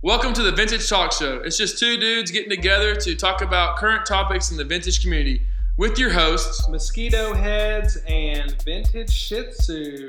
Welcome 0.00 0.32
to 0.34 0.44
the 0.44 0.52
Vintage 0.52 0.88
Talk 0.88 1.12
Show. 1.12 1.38
It's 1.38 1.58
just 1.58 1.76
two 1.76 1.96
dudes 1.96 2.30
getting 2.30 2.50
together 2.50 2.94
to 2.94 3.16
talk 3.16 3.42
about 3.42 3.78
current 3.78 4.06
topics 4.06 4.52
in 4.52 4.56
the 4.56 4.62
vintage 4.62 5.02
community 5.02 5.42
with 5.76 5.98
your 5.98 6.10
hosts. 6.10 6.68
Mosquito 6.68 7.34
heads 7.34 7.98
and 8.06 8.54
vintage 8.62 9.10
Shih 9.10 9.50
Tzu. 9.50 10.08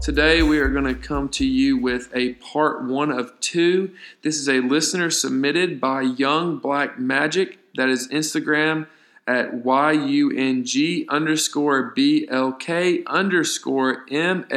Today 0.00 0.42
we 0.42 0.60
are 0.60 0.70
going 0.70 0.86
to 0.86 0.94
come 0.94 1.28
to 1.28 1.44
you 1.44 1.76
with 1.76 2.08
a 2.14 2.32
part 2.36 2.84
one 2.84 3.10
of 3.10 3.38
two. 3.40 3.90
This 4.22 4.38
is 4.38 4.48
a 4.48 4.60
listener 4.60 5.10
submitted 5.10 5.78
by 5.78 6.00
Young 6.00 6.56
Black 6.56 6.98
Magic. 6.98 7.58
That 7.76 7.90
is 7.90 8.08
Instagram 8.08 8.86
at 9.26 9.52
Y-U-N-G 9.62 11.04
underscore 11.10 11.92
B-L-K 11.94 13.04
underscore 13.04 14.06
M-A-G-I-K. 14.10 14.54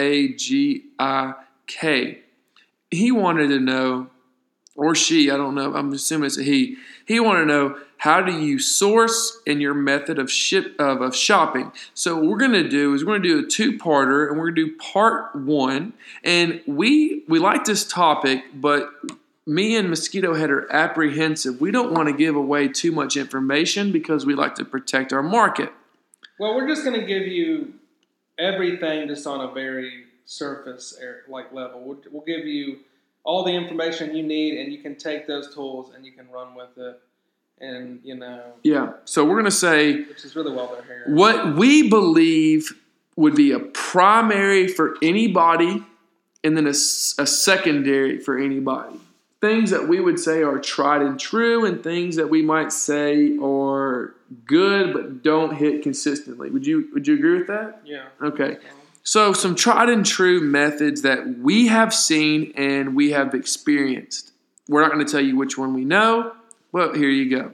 He 2.89 3.11
wanted 3.11 3.47
to 3.49 3.59
know 3.59 4.11
or 4.82 4.95
she, 4.95 5.29
I 5.29 5.38
don't 5.38 5.55
know, 5.55 5.76
I'm 5.76 5.91
assuming 5.94 6.27
it's 6.27 6.38
a 6.38 6.44
he. 6.44 6.77
He 7.05 7.20
wanted 7.20 7.41
to 7.41 7.45
know 7.45 7.77
how 7.98 8.21
do 8.21 8.31
you 8.31 8.58
source 8.58 9.38
and 9.45 9.62
your 9.62 9.73
method 9.73 10.17
of 10.17 10.31
ship 10.31 10.76
of, 10.80 11.02
of 11.02 11.16
shopping. 11.16 11.71
So 11.94 12.16
what 12.16 12.26
we're 12.26 12.38
gonna 12.38 12.67
do 12.67 12.94
is 12.94 13.05
we're 13.05 13.17
gonna 13.17 13.27
do 13.27 13.45
a 13.45 13.48
two-parter 13.48 14.30
and 14.30 14.40
we're 14.40 14.52
gonna 14.52 14.67
do 14.67 14.76
part 14.77 15.35
one. 15.35 15.94
And 16.23 16.62
we 16.66 17.23
we 17.27 17.38
like 17.40 17.66
this 17.66 17.88
topic, 17.88 18.44
but 18.55 18.90
me 19.45 19.76
and 19.76 19.90
Mosquito 19.90 20.34
Head 20.34 20.49
are 20.49 20.71
apprehensive. 20.71 21.59
We 21.59 21.71
don't 21.71 21.91
want 21.91 22.07
to 22.07 22.13
give 22.13 22.35
away 22.35 22.68
too 22.68 22.91
much 22.91 23.18
information 23.18 23.91
because 23.91 24.26
we 24.26 24.35
like 24.35 24.55
to 24.55 24.66
protect 24.66 25.12
our 25.12 25.23
market. 25.23 25.71
Well, 26.40 26.55
we're 26.55 26.68
just 26.68 26.84
going 26.84 26.99
to 26.99 27.05
give 27.05 27.27
you 27.27 27.73
everything 28.40 29.07
just 29.07 29.26
on 29.27 29.41
a 29.41 29.54
very 29.54 30.05
surface 30.26 30.98
air, 31.02 31.23
like 31.27 31.52
level. 31.54 31.84
We'll, 31.84 32.02
we'll 32.12 32.26
give 32.26 32.45
you 32.45 32.79
all 33.23 33.43
the 33.43 33.52
information 33.52 34.16
you 34.16 34.23
need, 34.23 34.59
and 34.59 34.71
you 34.73 34.80
can 34.81 34.95
take 34.95 35.27
those 35.27 35.53
tools 35.53 35.93
and 35.95 36.05
you 36.05 36.12
can 36.12 36.29
run 36.31 36.55
with 36.55 36.77
it. 36.77 36.99
And 37.59 37.99
you 38.04 38.15
know, 38.15 38.41
Yeah. 38.63 38.93
So 39.05 39.23
we're 39.26 39.37
gonna 39.37 39.51
say 39.51 40.01
which 40.04 40.26
is 40.26 40.35
really 40.35 40.51
well 40.54 40.68
they're 40.73 40.84
here. 41.05 41.15
what 41.15 41.55
we 41.55 41.90
believe 41.90 42.71
would 43.15 43.35
be 43.35 43.51
a 43.51 43.59
primary 43.59 44.68
for 44.68 44.96
anybody 45.04 45.84
and 46.43 46.57
then 46.57 46.65
a 46.65 46.73
secondary 46.73 48.20
for 48.20 48.37
anybody 48.40 48.99
things 49.41 49.70
that 49.71 49.87
we 49.87 49.99
would 49.99 50.20
say 50.20 50.41
are 50.43 50.59
tried 50.59 51.01
and 51.01 51.20
true 51.20 51.65
and 51.65 51.84
things 51.84 52.15
that 52.15 52.29
we 52.29 52.41
might 52.41 52.71
say 52.71 53.37
are 53.40 54.15
good 54.46 54.93
but 54.93 55.21
don't 55.24 55.55
hit 55.55 55.84
consistently 55.84 56.49
would 56.49 56.65
you 56.65 56.87
would 56.93 57.05
you 57.07 57.13
agree 57.15 57.37
with 57.37 57.48
that 57.48 57.81
Yeah. 57.85 58.05
okay 58.24 58.57
so 59.04 59.34
some 59.34 59.55
tried 59.55 59.90
and 59.90 60.05
true 60.05 60.40
methods 60.41 61.02
that 61.02 61.40
we 61.40 61.68
have 61.68 61.94
seen 61.94 62.52
and 62.55 62.96
we 62.96 63.12
have 63.12 63.34
experienced 63.34 64.31
we're 64.68 64.81
not 64.81 64.91
going 64.91 65.06
to 65.06 65.12
tell 65.12 65.22
you 65.22 65.35
which 65.35 65.58
one 65.58 65.74
we 65.74 65.85
know 65.85 66.34
but 66.72 66.96
here 66.96 67.09
you 67.09 67.30
go 67.30 67.52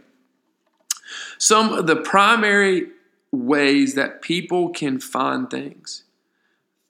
some 1.38 1.74
of 1.74 1.88
the 1.88 1.96
primary 1.96 2.88
ways 3.32 3.96
that 3.96 4.22
people 4.22 4.70
can 4.70 5.00
find 5.00 5.50
things. 5.50 6.04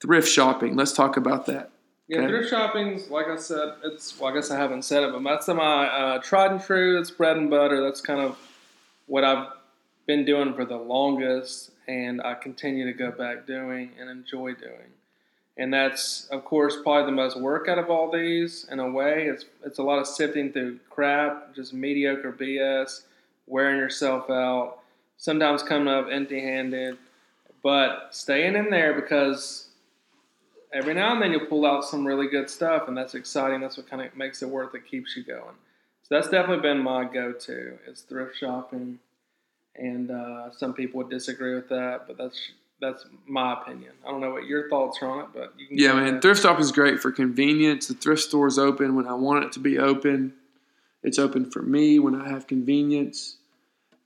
Thrift 0.00 0.28
shopping. 0.28 0.76
Let's 0.76 0.92
talk 0.92 1.16
about 1.16 1.46
that. 1.46 1.70
Yeah, 2.06 2.18
Okay. 2.20 2.28
thrift 2.28 2.50
shopping's 2.50 3.10
like 3.10 3.26
I 3.26 3.36
said. 3.36 3.74
It's 3.84 4.18
well, 4.18 4.32
I 4.32 4.34
guess 4.34 4.50
I 4.50 4.56
haven't 4.56 4.82
said 4.82 5.02
it, 5.02 5.12
but 5.12 5.22
that's 5.22 5.48
my 5.48 5.86
uh, 5.86 6.18
tried 6.20 6.52
and 6.52 6.60
true. 6.62 6.98
It's 6.98 7.10
bread 7.10 7.36
and 7.36 7.50
butter. 7.50 7.82
That's 7.82 8.00
kind 8.00 8.20
of 8.20 8.38
what 9.06 9.24
I've 9.24 9.48
been 10.08 10.24
doing 10.24 10.54
for 10.54 10.64
the 10.64 10.76
longest, 10.76 11.70
and 11.86 12.20
I 12.22 12.34
continue 12.34 12.86
to 12.86 12.92
go 12.92 13.12
back 13.12 13.46
doing 13.46 13.92
and 14.00 14.10
enjoy 14.10 14.54
doing. 14.54 14.90
And 15.58 15.72
that's, 15.72 16.26
of 16.30 16.44
course, 16.44 16.76
probably 16.82 17.06
the 17.06 17.16
most 17.16 17.38
work 17.38 17.68
out 17.68 17.78
of 17.78 17.90
all 17.90 18.10
these. 18.10 18.66
In 18.72 18.80
a 18.80 18.90
way, 18.90 19.26
it's 19.26 19.44
it's 19.64 19.78
a 19.78 19.82
lot 19.82 19.98
of 19.98 20.06
sifting 20.06 20.50
through 20.50 20.80
crap, 20.88 21.54
just 21.54 21.74
mediocre 21.74 22.32
BS, 22.32 23.02
wearing 23.46 23.76
yourself 23.76 24.30
out. 24.30 24.78
Sometimes 25.18 25.62
coming 25.62 25.88
up 25.88 26.06
empty-handed, 26.10 26.96
but 27.62 28.08
staying 28.12 28.54
in 28.54 28.70
there 28.70 28.94
because 28.94 29.68
every 30.72 30.94
now 30.94 31.12
and 31.12 31.20
then 31.20 31.32
you'll 31.32 31.46
pull 31.46 31.66
out 31.66 31.84
some 31.84 32.06
really 32.06 32.28
good 32.28 32.48
stuff, 32.48 32.88
and 32.88 32.96
that's 32.96 33.14
exciting. 33.14 33.60
That's 33.60 33.76
what 33.76 33.90
kind 33.90 34.00
of 34.00 34.16
makes 34.16 34.42
it 34.42 34.48
worth 34.48 34.74
it, 34.74 34.88
keeps 34.88 35.16
you 35.16 35.24
going. 35.24 35.56
So 36.04 36.14
that's 36.14 36.30
definitely 36.30 36.62
been 36.62 36.78
my 36.78 37.04
go-to 37.04 37.78
is 37.86 38.02
thrift 38.02 38.36
shopping, 38.38 39.00
and 39.78 40.10
uh, 40.10 40.50
some 40.52 40.74
people 40.74 40.98
would 40.98 41.10
disagree 41.10 41.54
with 41.54 41.68
that, 41.68 42.06
but 42.06 42.16
that's 42.16 42.38
that's 42.80 43.06
my 43.26 43.54
opinion. 43.54 43.92
I 44.06 44.10
don't 44.10 44.20
know 44.20 44.30
what 44.30 44.46
your 44.46 44.68
thoughts 44.68 44.98
are 45.02 45.10
on 45.10 45.20
it, 45.24 45.26
but 45.34 45.52
you 45.58 45.66
can. 45.66 45.78
Yeah, 45.78 45.94
man. 45.94 46.20
Thrift 46.20 46.42
shop 46.42 46.60
is 46.60 46.72
great 46.72 47.00
for 47.00 47.10
convenience. 47.10 47.88
The 47.88 47.94
thrift 47.94 48.22
store 48.22 48.46
is 48.46 48.58
open 48.58 48.94
when 48.94 49.06
I 49.06 49.14
want 49.14 49.44
it 49.44 49.52
to 49.52 49.60
be 49.60 49.78
open. 49.78 50.34
It's 51.02 51.18
open 51.18 51.50
for 51.50 51.62
me 51.62 51.98
when 51.98 52.20
I 52.20 52.28
have 52.28 52.46
convenience. 52.46 53.36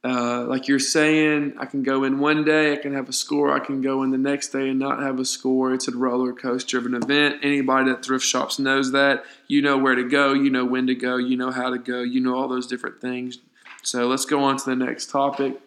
Uh, 0.05 0.45
like 0.49 0.67
you're 0.67 0.81
saying, 0.81 1.55
I 1.59 1.67
can 1.67 1.85
go 1.85 2.03
in 2.03 2.19
one 2.19 2.45
day, 2.45 2.73
I 2.73 2.77
can 2.77 2.93
have 2.93 3.09
a 3.09 3.13
score. 3.13 3.55
I 3.55 3.61
can 3.61 3.83
go 3.83 4.03
in 4.03 4.11
the 4.11 4.19
next 4.19 4.49
day 4.49 4.69
and 4.69 4.79
not 4.79 5.01
have 5.01 5.21
a 5.21 5.25
score. 5.25 5.73
It's 5.73 5.87
a 5.87 5.97
roller 5.97 6.33
coaster 6.33 6.79
of 6.79 6.87
an 6.87 6.95
event. 6.95 7.37
Anybody 7.45 7.91
that 7.91 8.05
thrift 8.05 8.25
shops 8.25 8.59
knows 8.59 8.91
that. 8.93 9.25
You 9.47 9.63
know 9.63 9.79
where 9.79 9.95
to 9.95 10.03
go, 10.03 10.33
you 10.33 10.51
know 10.51 10.65
when 10.65 10.89
to 10.89 10.97
go, 10.97 11.19
you 11.19 11.37
know 11.37 11.53
how 11.53 11.71
to 11.71 11.79
go, 11.79 12.03
you 12.03 12.21
know 12.21 12.35
all 12.35 12.49
those 12.49 12.67
different 12.67 13.01
things. 13.01 13.39
So 13.83 14.07
let's 14.07 14.25
go 14.25 14.43
on 14.45 14.57
to 14.59 14.65
the 14.65 14.77
next 14.77 15.11
topic. 15.11 15.61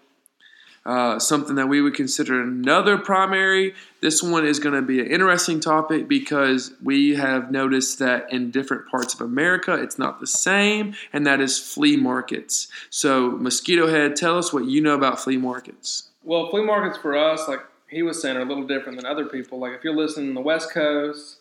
Uh, 0.85 1.17
something 1.17 1.55
that 1.55 1.67
we 1.67 1.81
would 1.81 1.95
consider 1.95 2.39
another 2.39 2.95
primary. 2.95 3.73
This 4.01 4.21
one 4.21 4.45
is 4.45 4.59
going 4.59 4.75
to 4.75 4.83
be 4.83 4.99
an 4.99 5.07
interesting 5.07 5.59
topic 5.59 6.07
because 6.07 6.73
we 6.83 7.15
have 7.15 7.49
noticed 7.49 7.97
that 7.99 8.31
in 8.31 8.51
different 8.51 8.87
parts 8.87 9.15
of 9.15 9.21
America 9.21 9.73
it's 9.73 9.97
not 9.97 10.19
the 10.19 10.27
same, 10.27 10.93
and 11.11 11.25
that 11.25 11.41
is 11.41 11.57
flea 11.57 11.97
markets. 11.97 12.67
So, 12.91 13.31
Mosquito 13.31 13.87
Head, 13.87 14.15
tell 14.15 14.37
us 14.37 14.53
what 14.53 14.65
you 14.65 14.79
know 14.79 14.93
about 14.93 15.19
flea 15.19 15.37
markets. 15.37 16.09
Well, 16.23 16.51
flea 16.51 16.63
markets 16.63 16.99
for 16.99 17.17
us, 17.17 17.47
like 17.47 17.61
he 17.89 18.03
was 18.03 18.21
saying, 18.21 18.37
are 18.37 18.41
a 18.41 18.45
little 18.45 18.67
different 18.67 18.97
than 18.97 19.07
other 19.07 19.25
people. 19.25 19.57
Like 19.57 19.73
if 19.73 19.83
you're 19.83 19.95
listening 19.95 20.29
in 20.29 20.33
the 20.35 20.41
West 20.41 20.71
Coast, 20.71 21.37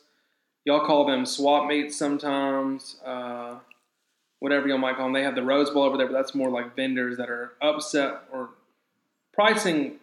y'all 0.65 0.87
call 0.87 1.07
them 1.07 1.27
swap 1.27 1.67
meets 1.67 1.99
sometimes, 1.99 2.97
uh, 3.05 3.57
whatever 4.45 4.69
y'all 4.69 4.77
might 4.77 4.95
call 4.95 5.07
them. 5.07 5.15
They 5.15 5.23
have 5.23 5.35
the 5.35 5.43
Rose 5.43 5.71
Bowl 5.71 5.85
over 5.85 5.97
there, 5.97 6.07
but 6.07 6.13
that's 6.13 6.35
more 6.35 6.51
like 6.51 6.77
vendors 6.77 7.17
that 7.17 7.31
are 7.31 7.55
upset 7.63 8.25
or 8.31 8.51
pricing 9.33 9.95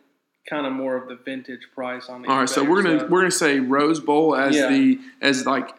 kind 0.49 0.65
of 0.65 0.73
more 0.73 0.95
of 0.95 1.07
the 1.07 1.15
vintage 1.15 1.67
price 1.75 2.09
on 2.09 2.23
the. 2.23 2.27
All 2.27 2.39
right, 2.39 2.49
so 2.49 2.63
we're 2.63 2.81
gonna 2.81 3.05
we're 3.07 3.19
gonna 3.21 3.29
say 3.29 3.59
Rose 3.59 3.99
Bowl 3.99 4.35
as 4.35 4.55
Yeah. 4.55 4.67
the 4.67 4.99
as 5.21 5.45
like 5.45 5.69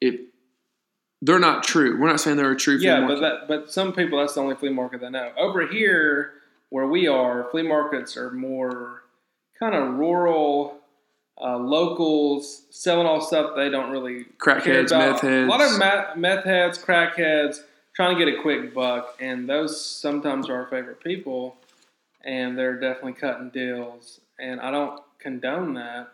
if 0.00 0.20
they're 1.20 1.40
not 1.40 1.64
true. 1.64 2.00
We're 2.00 2.06
not 2.06 2.20
saying 2.20 2.36
they're 2.36 2.52
a 2.52 2.56
true 2.56 2.76
yeah, 2.76 3.00
market. 3.00 3.14
but 3.14 3.20
that 3.20 3.48
but 3.48 3.72
some 3.72 3.92
people 3.92 4.20
that's 4.20 4.34
the 4.34 4.40
only 4.40 4.54
flea 4.54 4.70
market 4.70 5.00
they 5.00 5.10
know. 5.10 5.32
Over 5.36 5.66
here, 5.66 6.34
where 6.70 6.86
we 6.86 7.08
are, 7.08 7.48
flea 7.50 7.62
markets 7.62 8.16
are 8.16 8.30
more 8.30 9.02
kind 9.58 9.74
of 9.74 9.94
rural. 9.94 10.78
Uh, 11.42 11.58
locals 11.58 12.66
selling 12.70 13.06
all 13.06 13.20
stuff 13.20 13.56
they 13.56 13.68
don't 13.68 13.90
really 13.90 14.24
care 14.40 14.60
Crackheads, 14.60 14.90
meth 14.96 15.22
heads. 15.22 15.48
A 15.48 15.50
lot 15.50 15.60
of 15.60 15.76
meth, 15.76 16.16
meth 16.16 16.44
heads, 16.44 16.78
crackheads 16.78 17.62
trying 17.94 18.16
to 18.16 18.24
get 18.24 18.32
a 18.32 18.42
quick 18.42 18.74
buck, 18.74 19.16
and 19.20 19.48
those 19.48 19.84
sometimes 19.84 20.48
are 20.48 20.56
our 20.56 20.66
favorite 20.68 21.02
people, 21.02 21.56
and 22.24 22.56
they're 22.56 22.78
definitely 22.78 23.14
cutting 23.14 23.50
deals. 23.50 24.20
And 24.38 24.60
I 24.60 24.70
don't 24.70 25.00
condone 25.18 25.74
that 25.74 26.08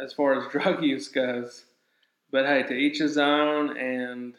as 0.00 0.12
far 0.12 0.34
as 0.34 0.48
drug 0.52 0.82
use 0.82 1.08
goes. 1.08 1.64
But 2.30 2.46
hey, 2.46 2.64
to 2.64 2.74
each 2.74 2.98
his 2.98 3.16
own, 3.16 3.76
and 3.76 4.34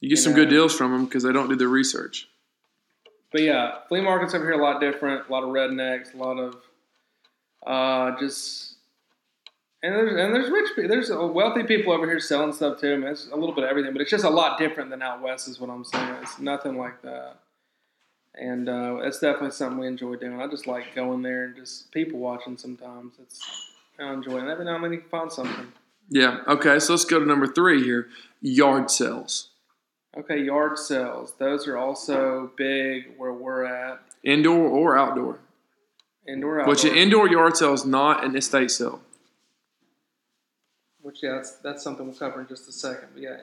you 0.00 0.08
get 0.08 0.16
you 0.18 0.22
some 0.22 0.32
know. 0.32 0.40
good 0.40 0.50
deals 0.50 0.76
from 0.76 0.92
them 0.92 1.04
because 1.06 1.22
they 1.22 1.32
don't 1.32 1.48
do 1.48 1.56
their 1.56 1.68
research. 1.68 2.28
But 3.32 3.42
yeah, 3.42 3.78
flea 3.88 4.00
markets 4.00 4.34
over 4.34 4.44
here 4.44 4.58
a 4.58 4.62
lot 4.62 4.80
different. 4.80 5.28
A 5.28 5.32
lot 5.32 5.42
of 5.42 5.50
rednecks, 5.50 6.14
a 6.14 6.16
lot 6.16 6.38
of 6.38 6.56
uh, 7.66 8.18
just 8.20 8.75
and 9.86 9.94
there's 9.94 10.10
and 10.20 10.34
there's 10.34 10.50
rich 10.50 10.70
people. 10.74 10.88
There's 10.88 11.10
wealthy 11.10 11.62
people 11.62 11.92
over 11.92 12.06
here 12.06 12.18
selling 12.20 12.52
stuff 12.52 12.80
too. 12.80 12.92
I 12.94 12.96
mean, 12.96 13.08
it's 13.08 13.28
a 13.28 13.36
little 13.36 13.54
bit 13.54 13.64
of 13.64 13.70
everything, 13.70 13.92
but 13.92 14.02
it's 14.02 14.10
just 14.10 14.24
a 14.24 14.30
lot 14.30 14.58
different 14.58 14.90
than 14.90 15.02
out 15.02 15.22
west, 15.22 15.48
is 15.48 15.60
what 15.60 15.70
I'm 15.70 15.84
saying. 15.84 16.14
It's 16.22 16.38
nothing 16.38 16.76
like 16.76 17.02
that. 17.02 17.36
And 18.34 18.68
uh, 18.68 18.98
it's 19.02 19.18
definitely 19.18 19.52
something 19.52 19.78
we 19.78 19.86
enjoy 19.86 20.16
doing. 20.16 20.40
I 20.40 20.46
just 20.48 20.66
like 20.66 20.94
going 20.94 21.22
there 21.22 21.44
and 21.44 21.56
just 21.56 21.90
people 21.92 22.18
watching. 22.18 22.56
Sometimes 22.56 23.14
it's 23.20 23.40
I 23.98 24.12
enjoy 24.12 24.38
it. 24.38 24.48
Every 24.50 24.64
now 24.64 24.74
and 24.74 24.84
then 24.84 24.92
you 24.92 24.98
can 24.98 25.08
find 25.08 25.32
something. 25.32 25.72
Yeah. 26.08 26.40
Okay. 26.46 26.78
So 26.78 26.92
let's 26.92 27.04
go 27.04 27.18
to 27.18 27.26
number 27.26 27.46
three 27.46 27.82
here. 27.82 28.08
Yard 28.42 28.90
sales, 28.90 29.48
Okay, 30.16 30.42
yard 30.42 30.78
sales. 30.78 31.32
Those 31.38 31.66
are 31.66 31.76
also 31.76 32.50
big 32.56 33.14
where 33.16 33.32
we're 33.32 33.64
at. 33.64 34.00
indoor 34.22 34.68
or 34.68 34.96
outdoor. 34.98 35.38
Indoor, 36.28 36.64
Which 36.66 36.84
an 36.84 36.94
indoor 36.94 37.28
yard 37.28 37.56
sale 37.56 37.72
is 37.72 37.84
not 37.84 38.24
an 38.24 38.36
estate 38.36 38.70
sale. 38.70 39.00
Which 41.16 41.22
yeah, 41.22 41.36
that's, 41.36 41.52
that's 41.56 41.82
something 41.82 42.06
we'll 42.06 42.14
cover 42.14 42.42
in 42.42 42.46
just 42.46 42.68
a 42.68 42.72
second. 42.72 43.08
But 43.14 43.22
yeah, 43.22 43.36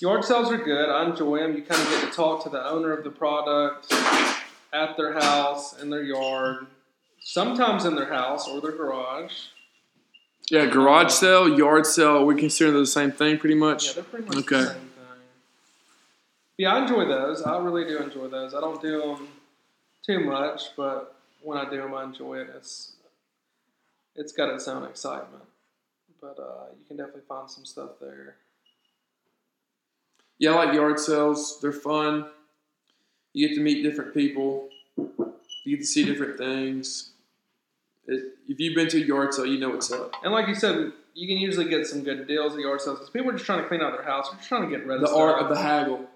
yard 0.00 0.24
sales 0.24 0.50
are 0.50 0.58
good. 0.58 0.90
I 0.90 1.08
enjoy 1.08 1.38
them. 1.38 1.54
You 1.54 1.62
kind 1.62 1.80
of 1.80 1.88
get 1.88 2.08
to 2.08 2.10
talk 2.10 2.42
to 2.44 2.48
the 2.48 2.68
owner 2.68 2.92
of 2.92 3.04
the 3.04 3.10
product 3.10 3.92
at 4.72 4.96
their 4.96 5.12
house, 5.12 5.80
in 5.80 5.88
their 5.88 6.02
yard, 6.02 6.66
sometimes 7.20 7.84
in 7.84 7.94
their 7.94 8.12
house 8.12 8.48
or 8.48 8.60
their 8.60 8.72
garage. 8.72 9.32
Yeah, 10.50 10.66
garage 10.66 11.12
sale, 11.12 11.56
yard 11.56 11.86
sale. 11.86 12.24
We 12.26 12.34
consider 12.34 12.72
those 12.72 12.92
the 12.92 13.00
same 13.00 13.12
thing, 13.12 13.38
pretty 13.38 13.54
much. 13.54 13.86
Yeah, 13.86 13.92
they're 13.94 14.02
pretty 14.04 14.26
much 14.26 14.36
Okay. 14.38 14.56
the 14.56 14.66
same 14.66 14.74
thing. 14.74 14.88
Yeah, 16.56 16.74
I 16.74 16.82
enjoy 16.82 17.04
those. 17.04 17.42
I 17.42 17.56
really 17.58 17.84
do 17.84 17.98
enjoy 17.98 18.26
those. 18.26 18.52
I 18.52 18.60
don't 18.60 18.82
do 18.82 19.00
them 19.00 19.28
too 20.04 20.20
much, 20.24 20.74
but 20.76 21.14
when 21.40 21.56
I 21.56 21.70
do 21.70 21.76
them, 21.76 21.94
I 21.94 22.02
enjoy 22.02 22.38
it. 22.38 22.48
It's 22.56 22.94
it's 24.16 24.32
got 24.32 24.52
its 24.52 24.66
own 24.66 24.82
excitement, 24.84 25.44
but 26.20 26.38
uh, 26.38 26.66
you 26.78 26.84
can 26.86 26.96
definitely 26.96 27.22
find 27.28 27.48
some 27.50 27.64
stuff 27.64 27.90
there. 28.00 28.36
Yeah, 30.38 30.52
I 30.52 30.64
like 30.66 30.74
yard 30.74 30.98
sales. 31.00 31.58
They're 31.60 31.72
fun. 31.72 32.26
You 33.32 33.48
get 33.48 33.54
to 33.56 33.60
meet 33.60 33.82
different 33.82 34.14
people. 34.14 34.68
You 34.96 35.76
get 35.76 35.80
to 35.80 35.86
see 35.86 36.04
different 36.04 36.38
things. 36.38 37.10
It, 38.06 38.34
if 38.48 38.58
you've 38.60 38.74
been 38.74 38.88
to 38.88 38.96
a 39.02 39.04
yard 39.04 39.34
sale, 39.34 39.46
you 39.46 39.58
know 39.58 39.70
what's 39.70 39.90
up. 39.92 40.12
And 40.22 40.32
like 40.32 40.48
you 40.48 40.54
said, 40.54 40.92
you 41.14 41.26
can 41.26 41.36
usually 41.38 41.68
get 41.68 41.86
some 41.86 42.02
good 42.04 42.26
deals 42.28 42.54
at 42.54 42.60
yard 42.60 42.80
sales 42.80 42.98
because 42.98 43.10
people 43.10 43.28
are 43.30 43.32
just 43.34 43.44
trying 43.44 43.62
to 43.62 43.68
clean 43.68 43.82
out 43.82 43.92
their 43.92 44.04
house. 44.04 44.28
They're 44.30 44.38
just 44.38 44.48
trying 44.48 44.62
to 44.62 44.68
get 44.76 44.86
rid 44.86 44.96
of 44.96 45.00
The 45.02 45.06
stuff. 45.08 45.18
art 45.18 45.42
of 45.42 45.48
the 45.48 45.58
haggle. 45.60 46.06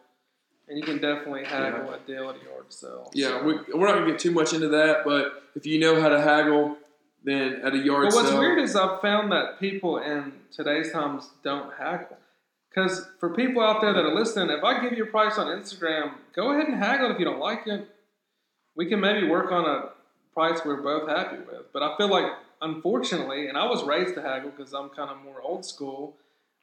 and 0.69 0.79
you 0.79 0.85
can 0.85 0.99
definitely 0.99 1.45
haggle 1.45 1.93
a 1.93 1.99
deal 2.07 2.31
at 2.31 2.37
a 2.37 2.45
yard 2.45 2.67
sale. 2.73 3.11
Yeah, 3.13 3.41
So- 3.41 3.45
we, 3.45 3.55
we're 3.75 3.87
not 3.89 3.95
gonna 3.97 4.07
get 4.13 4.21
too 4.21 4.31
much 4.31 4.53
into 4.55 4.69
that, 4.69 5.05
but 5.05 5.43
if 5.57 5.67
you 5.67 5.79
know 5.81 6.01
how 6.01 6.09
to 6.09 6.21
haggle, 6.21 6.77
then 7.25 7.61
at 7.65 7.75
a 7.75 7.79
yard 7.79 8.07
But 8.09 8.15
what's 8.15 8.29
sale, 8.29 8.39
weird 8.41 8.59
is 8.59 8.75
I've 8.77 9.01
found 9.01 9.31
that 9.33 9.61
people 9.61 9.99
in 9.99 10.33
today's 10.51 10.93
times 10.93 11.29
don't 11.45 11.73
haggle. 11.79 12.17
Because 12.69 13.07
for 13.21 13.35
people 13.35 13.63
out 13.63 13.81
there 13.83 13.93
that 13.93 14.03
are 14.05 14.15
listening, 14.15 14.49
if 14.57 14.65
I 14.65 14.81
give 14.83 14.97
you 14.97 15.05
a 15.05 15.07
price 15.07 15.37
on 15.37 15.47
Instagram, 15.47 16.13
go 16.35 16.53
ahead 16.53 16.69
and 16.69 16.77
haggle 16.79 17.11
if 17.11 17.19
you 17.19 17.25
don't 17.25 17.39
like 17.39 17.67
it. 17.67 17.87
We 18.75 18.87
can 18.87 19.01
maybe 19.01 19.29
work 19.29 19.53
on 19.53 19.67
a 19.67 19.91
price 20.33 20.61
we're 20.65 20.81
both 20.81 21.07
happy 21.09 21.37
with. 21.37 21.71
But 21.75 21.83
I 21.83 21.95
feel 21.99 22.09
like, 22.09 22.33
unfortunately, 22.63 23.49
and 23.49 23.59
I 23.59 23.67
was 23.67 23.85
raised 23.85 24.15
to 24.15 24.23
haggle 24.23 24.51
because 24.57 24.73
I'm 24.73 24.89
kind 24.89 25.11
of 25.11 25.19
more 25.23 25.41
old 25.43 25.67
school, 25.67 26.17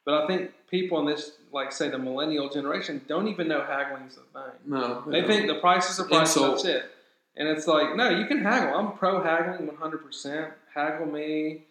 but 0.04 0.14
I 0.24 0.26
think 0.26 0.50
people 0.68 0.98
in 0.98 1.06
this, 1.06 1.32
like 1.52 1.70
say 1.70 1.88
the 1.88 1.98
millennial 1.98 2.48
generation, 2.48 3.02
don't 3.06 3.28
even 3.28 3.46
know 3.46 3.60
haggling's 3.64 4.16
a 4.16 4.38
thing. 4.38 4.52
no, 4.66 5.04
They 5.06 5.20
no. 5.20 5.26
think 5.28 5.46
the 5.46 5.60
price 5.60 5.88
is 5.90 5.98
the 5.98 6.04
price, 6.04 6.34
Insult. 6.34 6.56
that's 6.56 6.64
it. 6.64 6.90
And 7.36 7.48
it's 7.48 7.66
like, 7.66 7.96
no, 7.96 8.10
you 8.10 8.26
can 8.26 8.42
haggle. 8.42 8.78
I'm 8.78 8.96
pro 8.96 9.22
haggling 9.22 9.68
100%. 9.68 10.52
Haggle 10.74 11.06
me. 11.06 11.62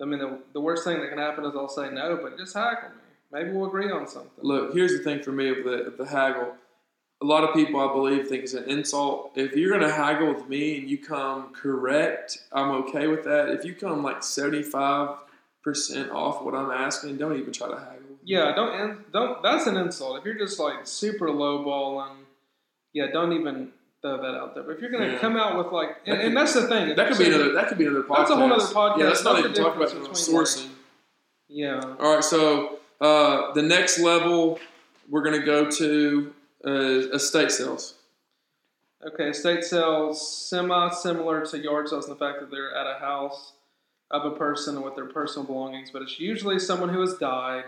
I 0.00 0.04
mean, 0.04 0.20
the, 0.20 0.38
the 0.52 0.60
worst 0.60 0.84
thing 0.84 1.00
that 1.00 1.08
can 1.08 1.18
happen 1.18 1.44
is 1.44 1.52
I'll 1.56 1.68
say 1.68 1.90
no, 1.90 2.18
but 2.22 2.38
just 2.38 2.54
haggle 2.54 2.90
me. 2.90 3.02
Maybe 3.30 3.50
we'll 3.50 3.68
agree 3.68 3.90
on 3.90 4.06
something. 4.06 4.30
Look, 4.42 4.72
here's 4.72 4.92
the 4.92 5.02
thing 5.02 5.22
for 5.22 5.32
me 5.32 5.48
of 5.48 5.64
the 5.64 5.86
of 5.86 5.98
the 5.98 6.06
haggle. 6.06 6.54
A 7.20 7.26
lot 7.26 7.44
of 7.44 7.52
people, 7.52 7.80
I 7.80 7.92
believe, 7.92 8.28
think 8.28 8.44
it's 8.44 8.54
an 8.54 8.70
insult. 8.70 9.32
If 9.34 9.54
you're 9.54 9.76
gonna 9.76 9.92
haggle 9.92 10.32
with 10.32 10.48
me 10.48 10.78
and 10.78 10.88
you 10.88 10.98
come 10.98 11.52
correct, 11.52 12.38
I'm 12.52 12.70
okay 12.82 13.06
with 13.06 13.24
that. 13.24 13.50
If 13.50 13.64
you 13.64 13.74
come 13.74 14.02
like 14.02 14.22
seventy 14.22 14.62
five 14.62 15.16
percent 15.62 16.10
off 16.10 16.42
what 16.42 16.54
I'm 16.54 16.70
asking, 16.70 17.18
don't 17.18 17.38
even 17.38 17.52
try 17.52 17.68
to 17.68 17.78
haggle. 17.78 18.16
Yeah, 18.24 18.54
don't 18.54 19.12
don't. 19.12 19.42
That's 19.42 19.66
an 19.66 19.76
insult. 19.76 20.18
If 20.18 20.24
you're 20.24 20.38
just 20.38 20.58
like 20.58 20.86
super 20.86 21.30
low 21.30 21.64
lowballing, 21.64 22.18
yeah, 22.94 23.08
don't 23.12 23.32
even 23.34 23.72
throw 24.02 24.16
that 24.16 24.34
out 24.38 24.54
there. 24.54 24.62
But 24.64 24.76
if 24.76 24.80
you're 24.80 24.90
gonna 24.90 25.12
Yeah. 25.12 25.18
come 25.18 25.36
out 25.36 25.56
with 25.58 25.72
like, 25.72 25.96
and, 26.06 26.18
That 26.18 26.24
and 26.26 26.36
that's 26.36 26.54
the 26.54 26.66
thing. 26.68 26.94
That 26.94 27.08
could 27.08 27.18
be 27.18 27.26
another. 27.26 27.52
That 27.52 27.68
could 27.68 27.78
be 27.78 27.86
another 27.86 28.02
podcast. 28.04 28.16
That's 28.16 28.30
a 28.30 28.36
whole 28.36 28.52
other 28.52 28.64
podcast. 28.64 28.98
Yeah, 28.98 29.04
let's 29.06 29.24
not 29.24 29.38
even 29.38 29.52
talk 29.52 29.76
about 29.76 29.88
difference 29.90 30.26
the 30.26 30.32
between, 30.32 30.44
sourcing. 30.44 30.68
Yeah. 31.48 31.80
All 31.98 32.14
right, 32.16 32.24
so 32.24 32.78
uh, 33.00 33.52
the 33.52 33.62
next 33.62 33.98
level 33.98 34.58
we're 35.08 35.22
gonna 35.22 35.44
go 35.44 35.70
to 35.70 36.32
uh, 36.66 36.70
estate 36.70 37.50
sales. 37.50 37.94
Okay, 39.06 39.30
estate 39.30 39.64
sales 39.64 40.48
semi 40.48 40.88
similar 40.90 41.44
to 41.46 41.58
yard 41.58 41.88
sales 41.88 42.06
in 42.06 42.10
the 42.12 42.18
fact 42.18 42.40
that 42.40 42.50
they're 42.50 42.74
at 42.74 42.86
a 42.86 42.98
house 42.98 43.52
of 44.10 44.24
a 44.24 44.30
person 44.32 44.82
with 44.82 44.96
their 44.96 45.04
personal 45.06 45.46
belongings, 45.46 45.90
but 45.90 46.02
it's 46.02 46.18
usually 46.18 46.58
someone 46.58 46.88
who 46.88 47.00
has 47.00 47.14
died 47.14 47.64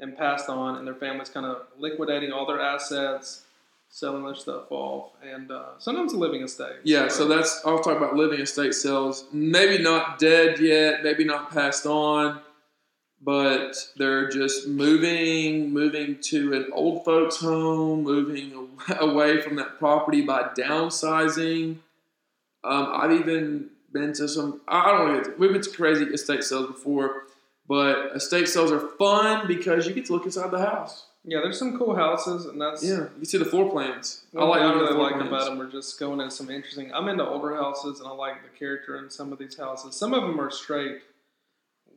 and 0.00 0.16
passed 0.16 0.48
on, 0.48 0.76
and 0.76 0.86
their 0.86 0.94
family's 0.94 1.28
kind 1.30 1.46
of 1.46 1.62
liquidating 1.78 2.32
all 2.32 2.44
their 2.46 2.60
assets, 2.60 3.44
selling 3.88 4.24
their 4.24 4.34
stuff 4.34 4.70
off, 4.70 5.12
and 5.22 5.50
uh, 5.50 5.78
sometimes 5.78 6.12
a 6.12 6.18
living 6.18 6.42
estate. 6.42 6.76
Yeah, 6.82 7.08
so 7.08 7.28
that's 7.28 7.60
I'll 7.64 7.80
talk 7.80 7.96
about 7.96 8.16
living 8.16 8.40
estate 8.40 8.74
sales. 8.74 9.24
Maybe 9.32 9.82
not 9.82 10.18
dead 10.18 10.58
yet, 10.58 11.02
maybe 11.02 11.24
not 11.24 11.50
passed 11.50 11.86
on, 11.86 12.40
but 13.20 13.76
they're 13.96 14.28
just 14.28 14.68
moving, 14.68 15.72
moving 15.72 16.18
to 16.22 16.52
an 16.54 16.70
old 16.72 17.04
folks' 17.04 17.36
home, 17.36 18.02
moving 18.02 18.68
away 19.00 19.40
from 19.40 19.56
that 19.56 19.78
property 19.78 20.22
by 20.22 20.50
downsizing. 20.58 21.78
Um, 22.64 22.88
I've 22.92 23.12
even 23.12 23.70
been 23.92 24.12
to 24.14 24.28
some. 24.28 24.60
I 24.68 24.90
don't 24.90 25.12
know. 25.12 25.34
We've 25.38 25.52
been 25.52 25.62
to 25.62 25.70
crazy 25.70 26.04
estate 26.04 26.44
sales 26.44 26.66
before, 26.66 27.22
but 27.68 28.14
estate 28.14 28.48
sales 28.48 28.72
are 28.72 28.88
fun 28.98 29.46
because 29.46 29.86
you 29.86 29.94
get 29.94 30.06
to 30.06 30.12
look 30.12 30.24
inside 30.24 30.50
the 30.50 30.58
house. 30.58 31.06
Yeah, 31.26 31.40
there's 31.42 31.58
some 31.58 31.78
cool 31.78 31.96
houses, 31.96 32.44
and 32.44 32.60
that's 32.60 32.84
Yeah, 32.84 32.98
you 32.98 33.10
can 33.16 33.24
see 33.24 33.38
the 33.38 33.46
floor 33.46 33.70
plans. 33.70 34.24
I 34.36 34.44
like 34.44 34.60
I 34.60 34.72
really 34.72 34.94
like 34.94 35.14
plans. 35.14 35.28
about 35.28 35.44
them 35.46 35.58
We're 35.58 35.70
just 35.70 35.98
going 35.98 36.20
into 36.20 36.34
some 36.34 36.50
interesting. 36.50 36.92
I'm 36.92 37.08
into 37.08 37.26
older 37.26 37.54
houses, 37.56 38.00
and 38.00 38.08
I 38.08 38.12
like 38.12 38.42
the 38.42 38.58
character 38.58 38.98
in 38.98 39.10
some 39.10 39.32
of 39.32 39.38
these 39.38 39.56
houses. 39.56 39.96
Some 39.96 40.12
of 40.12 40.22
them 40.22 40.38
are 40.38 40.50
straight 40.50 40.98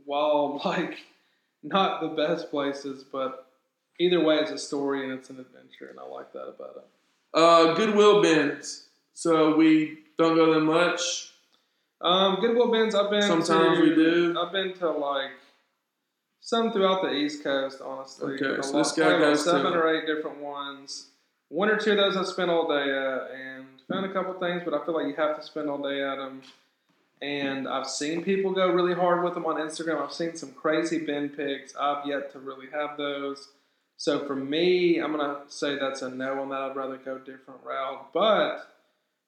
wild, 0.06 0.62
like 0.65 1.00
not 1.62 2.01
the 2.01 2.07
best 2.07 2.50
places, 2.50 3.03
but 3.03 3.47
either 4.00 4.24
way, 4.24 4.35
it's 4.35 4.51
a 4.51 4.57
story 4.57 5.03
and 5.03 5.12
it's 5.12 5.29
an 5.29 5.39
adventure, 5.39 5.89
and 5.89 6.00
I 6.00 6.03
like 6.03 6.31
that 6.31 6.47
about 6.47 6.77
it. 6.77 6.88
Uh, 7.33 7.74
Goodwill 7.74 8.21
bins. 8.21 8.85
So 9.13 9.56
we 9.57 10.00
don't 10.18 10.35
go 10.35 10.53
there 10.53 10.62
much. 10.62 11.31
Um, 12.00 12.38
Goodwill 12.39 12.71
bins. 12.71 12.95
I've 12.95 13.09
been. 13.09 13.24
Sometimes 13.24 13.79
to, 13.79 13.83
we 13.83 13.95
do. 13.95 14.39
I've 14.39 14.53
been 14.53 14.74
to 14.75 14.89
like 14.89 15.31
some 16.47 16.71
throughout 16.71 17.01
the 17.01 17.11
East 17.11 17.44
Coast. 17.44 17.81
Honestly, 17.81 18.35
Okay, 18.35 18.61
so 18.61 18.71
lot- 18.71 18.77
this 18.83 18.94
guy 18.94 19.19
goes 19.19 19.44
to- 19.44 19.49
seven 19.49 19.73
or 19.73 19.94
eight 19.94 20.05
different 20.05 20.38
ones. 20.38 21.09
One 21.49 21.69
or 21.69 21.75
two 21.75 21.91
of 21.91 21.97
those 21.97 22.15
I 22.15 22.23
spent 22.23 22.49
all 22.49 22.69
day 22.69 22.89
at, 22.89 23.31
and 23.31 23.65
found 23.89 24.05
a 24.05 24.13
couple 24.13 24.33
things, 24.35 24.61
but 24.63 24.73
I 24.73 24.83
feel 24.85 24.94
like 24.94 25.07
you 25.07 25.15
have 25.15 25.35
to 25.35 25.44
spend 25.44 25.69
all 25.69 25.77
day 25.77 26.01
at 26.01 26.15
them. 26.15 26.41
And 27.21 27.67
I've 27.67 27.88
seen 27.88 28.23
people 28.23 28.51
go 28.51 28.69
really 28.71 28.94
hard 28.94 29.25
with 29.25 29.33
them 29.33 29.45
on 29.45 29.55
Instagram. 29.57 30.01
I've 30.01 30.13
seen 30.13 30.38
some 30.38 30.53
crazy 30.53 30.99
bin 30.99 31.29
pics. 31.29 31.75
I've 31.75 32.05
yet 32.05 32.31
to 32.31 32.39
really 32.39 32.67
have 32.71 32.95
those. 32.95 33.50
So 33.97 34.25
for 34.25 34.35
me, 34.35 35.00
I'm 35.00 35.11
gonna 35.11 35.41
say 35.50 35.77
that's 35.77 36.01
a 36.01 36.09
no 36.09 36.39
on 36.41 36.50
that. 36.50 36.61
I'd 36.61 36.75
rather 36.77 36.95
go 36.95 37.15
a 37.15 37.19
different 37.19 37.59
route, 37.65 38.13
but 38.13 38.69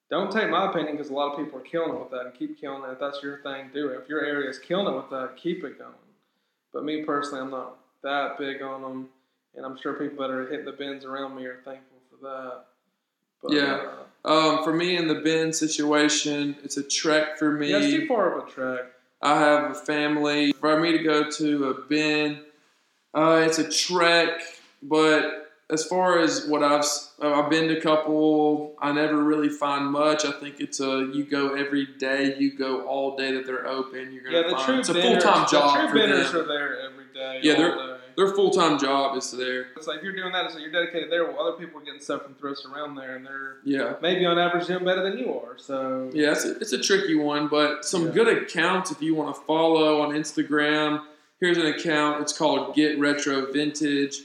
don't 0.08 0.32
take 0.32 0.48
my 0.48 0.70
opinion 0.70 0.96
because 0.96 1.10
a 1.10 1.14
lot 1.14 1.32
of 1.32 1.38
people 1.38 1.58
are 1.58 1.62
killing 1.62 1.94
it 1.94 1.98
with 2.00 2.10
that 2.12 2.24
and 2.26 2.34
keep 2.34 2.58
killing 2.58 2.82
it. 2.88 2.92
If 2.92 2.98
that's 2.98 3.22
your 3.22 3.38
thing, 3.42 3.70
do 3.74 3.88
it. 3.88 4.00
If 4.00 4.08
your 4.08 4.24
area 4.24 4.48
is 4.48 4.58
killing 4.58 4.86
it 4.94 4.96
with 4.96 5.10
that, 5.10 5.36
keep 5.36 5.64
it 5.64 5.78
going. 5.78 5.92
But 6.72 6.84
me 6.84 7.02
personally, 7.04 7.40
I'm 7.40 7.50
not 7.50 7.78
that 8.02 8.38
big 8.38 8.62
on 8.62 8.82
them, 8.82 9.08
and 9.54 9.64
I'm 9.66 9.76
sure 9.78 9.94
people 9.94 10.18
that 10.26 10.32
are 10.32 10.48
hitting 10.48 10.64
the 10.64 10.72
bins 10.72 11.04
around 11.04 11.36
me 11.36 11.44
are 11.46 11.60
thankful 11.64 11.98
for 12.10 12.16
that. 12.26 12.64
But, 13.42 13.52
Yeah. 13.52 13.74
uh, 13.74 14.04
Um, 14.22 14.62
for 14.64 14.72
me 14.72 14.96
in 14.96 15.08
the 15.08 15.14
bin 15.16 15.52
situation, 15.52 16.56
it's 16.62 16.76
a 16.76 16.82
trek 16.82 17.38
for 17.38 17.50
me. 17.52 17.70
yeah, 17.70 17.78
it's 17.78 17.86
too 17.92 18.06
far 18.06 18.36
of 18.38 18.46
a 18.46 18.50
trek. 18.50 18.84
I 19.22 19.38
have 19.38 19.70
a 19.70 19.74
family. 19.74 20.52
For 20.52 20.78
me 20.78 20.92
to 20.92 20.98
go 21.02 21.30
to 21.30 21.70
a 21.70 21.74
bin, 21.74 22.44
uh, 23.14 23.42
it's 23.46 23.58
a 23.58 23.68
trek. 23.68 24.42
But 24.82 25.49
as 25.72 25.84
far 25.84 26.18
as 26.18 26.46
what 26.46 26.62
I've 26.62 26.84
uh, 27.22 27.40
I've 27.42 27.50
been 27.50 27.68
to 27.68 27.78
a 27.78 27.80
couple, 27.80 28.74
I 28.80 28.92
never 28.92 29.22
really 29.22 29.48
find 29.48 29.86
much. 29.86 30.24
I 30.24 30.32
think 30.32 30.60
it's 30.60 30.80
a 30.80 31.10
you 31.12 31.24
go 31.24 31.54
every 31.54 31.86
day, 31.98 32.36
you 32.38 32.56
go 32.56 32.86
all 32.86 33.16
day 33.16 33.32
that 33.34 33.46
they're 33.46 33.66
open. 33.66 34.12
You're 34.12 34.24
gonna 34.24 34.36
Yeah, 34.36 34.42
the 34.44 34.50
find 34.56 34.64
true 34.66 34.78
it's 34.80 34.88
a 34.88 34.94
full 34.94 35.16
time 35.18 35.46
job 35.50 35.76
The 35.76 35.86
for 35.86 35.92
true 35.92 36.00
binners 36.00 36.32
them. 36.32 36.42
are 36.42 36.46
there 36.48 36.80
every 36.80 37.04
day. 37.14 37.40
Yeah, 37.42 37.56
day. 37.56 37.96
Their 38.16 38.28
full 38.34 38.50
time 38.50 38.78
job 38.78 39.16
is 39.16 39.30
there. 39.30 39.66
It's 39.76 39.86
like 39.86 39.98
if 39.98 40.02
you're 40.04 40.16
doing 40.16 40.32
that, 40.32 40.50
so 40.50 40.58
you're 40.58 40.72
dedicated 40.72 41.10
there. 41.10 41.24
Well, 41.30 41.40
other 41.40 41.56
people 41.58 41.80
are 41.80 41.84
getting 41.84 42.00
stuff 42.00 42.22
from 42.24 42.34
thrifts 42.34 42.66
around 42.66 42.94
there, 42.96 43.16
and 43.16 43.24
they're 43.24 43.58
Yeah. 43.64 43.94
maybe 44.02 44.26
on 44.26 44.38
average 44.38 44.66
doing 44.66 44.84
better 44.84 45.02
than 45.02 45.18
you 45.18 45.34
are. 45.38 45.56
So 45.58 46.10
Yeah, 46.12 46.32
it's 46.32 46.44
a, 46.44 46.56
it's 46.58 46.72
a 46.72 46.78
tricky 46.78 47.14
one, 47.14 47.48
but 47.48 47.84
some 47.84 48.06
Yeah. 48.06 48.12
good 48.12 48.28
accounts 48.28 48.90
if 48.90 49.00
you 49.00 49.14
want 49.14 49.34
to 49.34 49.40
follow 49.42 50.00
on 50.02 50.10
Instagram. 50.14 51.02
Here's 51.40 51.56
an 51.56 51.66
account. 51.66 52.20
It's 52.20 52.36
called 52.36 52.74
Get 52.74 52.98
Retro 52.98 53.50
Vintage. 53.52 54.20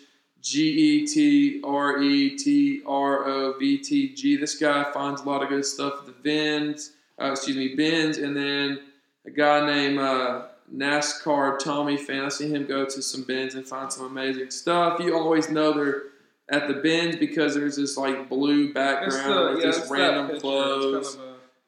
G 0.45 0.69
E 0.69 1.07
T 1.07 1.59
R 1.63 1.99
E 2.03 2.37
T 2.37 2.81
R 2.85 3.25
O 3.25 3.57
V 3.57 3.79
T 3.79 4.13
G. 4.13 4.37
This 4.37 4.55
guy 4.59 4.91
finds 4.93 5.21
a 5.21 5.25
lot 5.25 5.41
of 5.41 5.49
good 5.49 5.65
stuff 5.65 6.01
at 6.01 6.05
the 6.05 6.11
bins. 6.11 6.91
Uh, 7.19 7.31
excuse 7.31 7.57
me, 7.57 7.73
bins, 7.75 8.19
and 8.19 8.37
then 8.37 8.79
a 9.25 9.31
guy 9.31 9.65
named 9.65 9.97
uh, 9.97 10.43
NASCAR 10.73 11.57
Tommy 11.57 11.97
fan. 11.97 12.25
I 12.25 12.29
see 12.29 12.47
him 12.47 12.67
go 12.67 12.85
to 12.85 13.01
some 13.01 13.23
bins 13.23 13.55
and 13.55 13.65
find 13.65 13.91
some 13.91 14.05
amazing 14.05 14.51
stuff. 14.51 14.99
You 14.99 15.17
always 15.17 15.49
know 15.49 15.73
they're 15.73 16.03
at 16.49 16.67
the 16.67 16.75
bins 16.75 17.15
because 17.15 17.55
there's 17.55 17.77
this 17.77 17.97
like 17.97 18.29
blue 18.29 18.71
background 18.71 19.33
the 19.33 19.55
with 19.55 19.63
yeah, 19.63 19.71
this 19.71 19.89
random 19.89 20.39
clothes. 20.39 21.17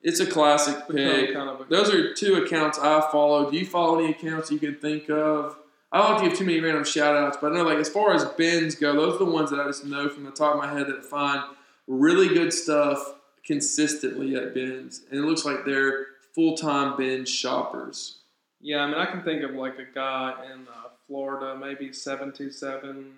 It's 0.04 0.20
a, 0.20 0.28
classic 0.28 0.88
pick. 0.88 1.34
kind 1.34 1.50
of 1.50 1.68
Those 1.68 1.92
are 1.92 2.14
two 2.14 2.36
accounts 2.36 2.78
I 2.78 3.02
follow. 3.12 3.50
Do 3.50 3.58
you 3.58 3.66
follow 3.66 3.98
any 3.98 4.12
accounts 4.12 4.52
you 4.52 4.60
can 4.60 4.76
think 4.76 5.10
of? 5.10 5.58
I 5.92 6.00
don't 6.00 6.24
give 6.24 6.38
too 6.38 6.46
many 6.46 6.60
random 6.60 6.84
shout 6.84 7.16
outs, 7.16 7.38
but 7.40 7.52
I 7.52 7.56
know 7.56 7.64
like 7.64 7.78
as 7.78 7.90
far 7.90 8.14
as 8.14 8.26
bins 8.26 8.76
go, 8.76 8.94
those 8.94 9.16
are 9.16 9.26
the 9.26 9.32
ones 9.32 9.50
that 9.52 9.60
I 9.60 9.66
just 9.66 9.86
know 9.86 10.10
from 10.10 10.26
the 10.26 10.32
top 10.32 10.56
of 10.56 10.62
my 10.62 10.72
head 10.72 10.88
that 10.88 11.06
find 11.06 11.42
really 11.88 12.28
good 12.28 12.52
stuff 12.52 13.16
consistently 13.46 14.36
at 14.36 14.54
bins. 14.54 15.04
And 15.10 15.20
it 15.20 15.24
looks 15.24 15.46
like 15.46 15.66
they're 15.66 16.08
full 16.36 16.56
time 16.56 16.98
bin 16.98 17.26
shoppers. 17.26 18.20
Yeah, 18.60 18.80
I 18.80 18.88
mean, 18.88 18.96
I 18.96 19.06
can 19.06 19.24
think 19.24 19.44
of 19.44 19.52
like 19.52 19.80
a 19.80 19.86
guy 19.94 20.34
in 20.52 20.68
uh, 20.68 20.90
Florida, 21.08 21.58
maybe 21.58 21.94
seven 21.94 22.34
two 22.34 22.52
seven 22.52 23.14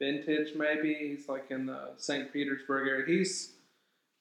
Vintage, 0.00 0.54
maybe. 0.56 0.94
He's 0.94 1.28
like 1.28 1.50
in 1.50 1.66
the 1.66 1.90
St. 1.96 2.32
Petersburg 2.32 2.88
area. 2.88 3.06
He's 3.06 3.52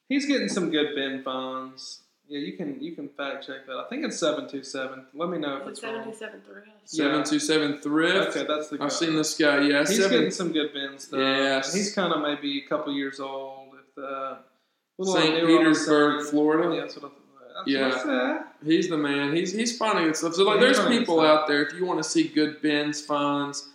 he's 0.07 0.25
getting 0.25 0.49
some 0.49 0.69
good 0.69 0.95
bin 0.95 1.23
funds. 1.23 2.02
Yeah, 2.27 2.39
you 2.39 2.53
can 2.57 2.81
you 2.81 2.93
can 2.95 3.09
fact 3.09 3.45
check 3.45 3.65
that. 3.67 3.73
I 3.75 3.85
think 3.89 4.05
it's 4.05 4.17
seven 4.17 4.47
two 4.49 4.63
seven. 4.63 5.05
Let 5.13 5.29
me 5.29 5.37
know 5.37 5.57
if 5.57 5.67
It's 5.67 5.79
it's 5.79 5.83
wrong. 5.83 6.13
727 6.13 6.41
thrift. 6.41 6.67
Seven 6.85 7.23
two 7.23 7.39
seven 7.39 7.77
thrift. 7.79 8.37
Okay, 8.37 8.45
that's 8.47 8.69
the. 8.69 8.77
guy. 8.77 8.85
I've 8.85 8.93
seen 8.93 9.15
this 9.15 9.37
guy. 9.37 9.61
Yeah, 9.61 9.79
He's 9.79 9.97
seven. 9.97 10.11
getting 10.11 10.31
some 10.31 10.51
good 10.53 10.73
bin 10.73 10.97
stuff. 10.97 11.19
Yes. 11.19 11.73
he's 11.73 11.93
kind 11.93 12.13
of 12.13 12.21
maybe 12.21 12.63
a 12.65 12.69
couple 12.69 12.93
years 12.93 13.19
old. 13.19 13.75
If 13.75 13.95
the 13.95 14.37
St. 15.03 15.33
newer 15.35 15.41
on 15.41 15.47
the 15.51 15.57
Petersburg. 15.57 16.25
Florida. 16.27 16.75
Yeah, 16.75 16.81
that's 16.81 16.95
what 16.95 17.05
I, 17.05 17.15
that's 17.57 17.67
Yeah. 18.07 18.33
What 18.37 18.47
He's 18.65 18.87
the 18.89 18.97
man. 18.97 19.35
He's 19.35 19.51
he's 19.51 19.77
finding 19.77 20.05
good 20.05 20.15
stuff. 20.15 20.33
So 20.35 20.43
like, 20.43 20.55
Yeah, 20.55 20.61
there's 20.71 20.79
people 20.87 21.17
stuff. 21.19 21.41
out 21.41 21.47
there. 21.47 21.61
If 21.63 21.73
you 21.73 21.85
want 21.85 22.01
to 22.01 22.09
see 22.09 22.27
good 22.29 22.61
bins 22.61 23.01
finds, 23.01 23.67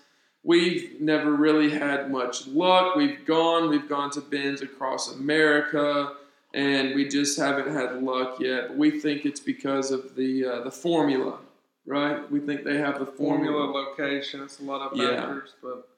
we've 0.42 1.00
never 1.00 1.32
really 1.34 1.70
had 1.70 2.10
much 2.10 2.46
luck. 2.46 2.96
We've 2.96 3.24
gone. 3.26 3.68
We've 3.68 3.88
gone 3.88 4.10
to 4.12 4.20
bins 4.22 4.62
across 4.62 5.14
America, 5.14 6.14
and 6.54 6.94
we 6.94 7.06
just 7.08 7.38
haven't 7.38 7.72
had 7.72 8.02
luck 8.02 8.40
yet. 8.40 8.68
But 8.68 8.76
we 8.78 9.00
think 9.00 9.24
it's 9.26 9.40
because 9.40 9.90
of 9.90 10.14
the 10.16 10.44
uh, 10.46 10.60
the 10.62 10.70
formula, 10.70 11.38
right? 11.86 12.30
We 12.30 12.40
think 12.40 12.64
they 12.64 12.78
have 12.78 12.98
the 12.98 13.06
Formula 13.06 13.52
formula. 13.66 13.88
location. 13.90 14.42
It's 14.42 14.60
a 14.60 14.64
lot 14.64 14.80
of 14.90 14.96
Yeah. 14.96 15.16
factors, 15.20 15.54
but 15.62 15.88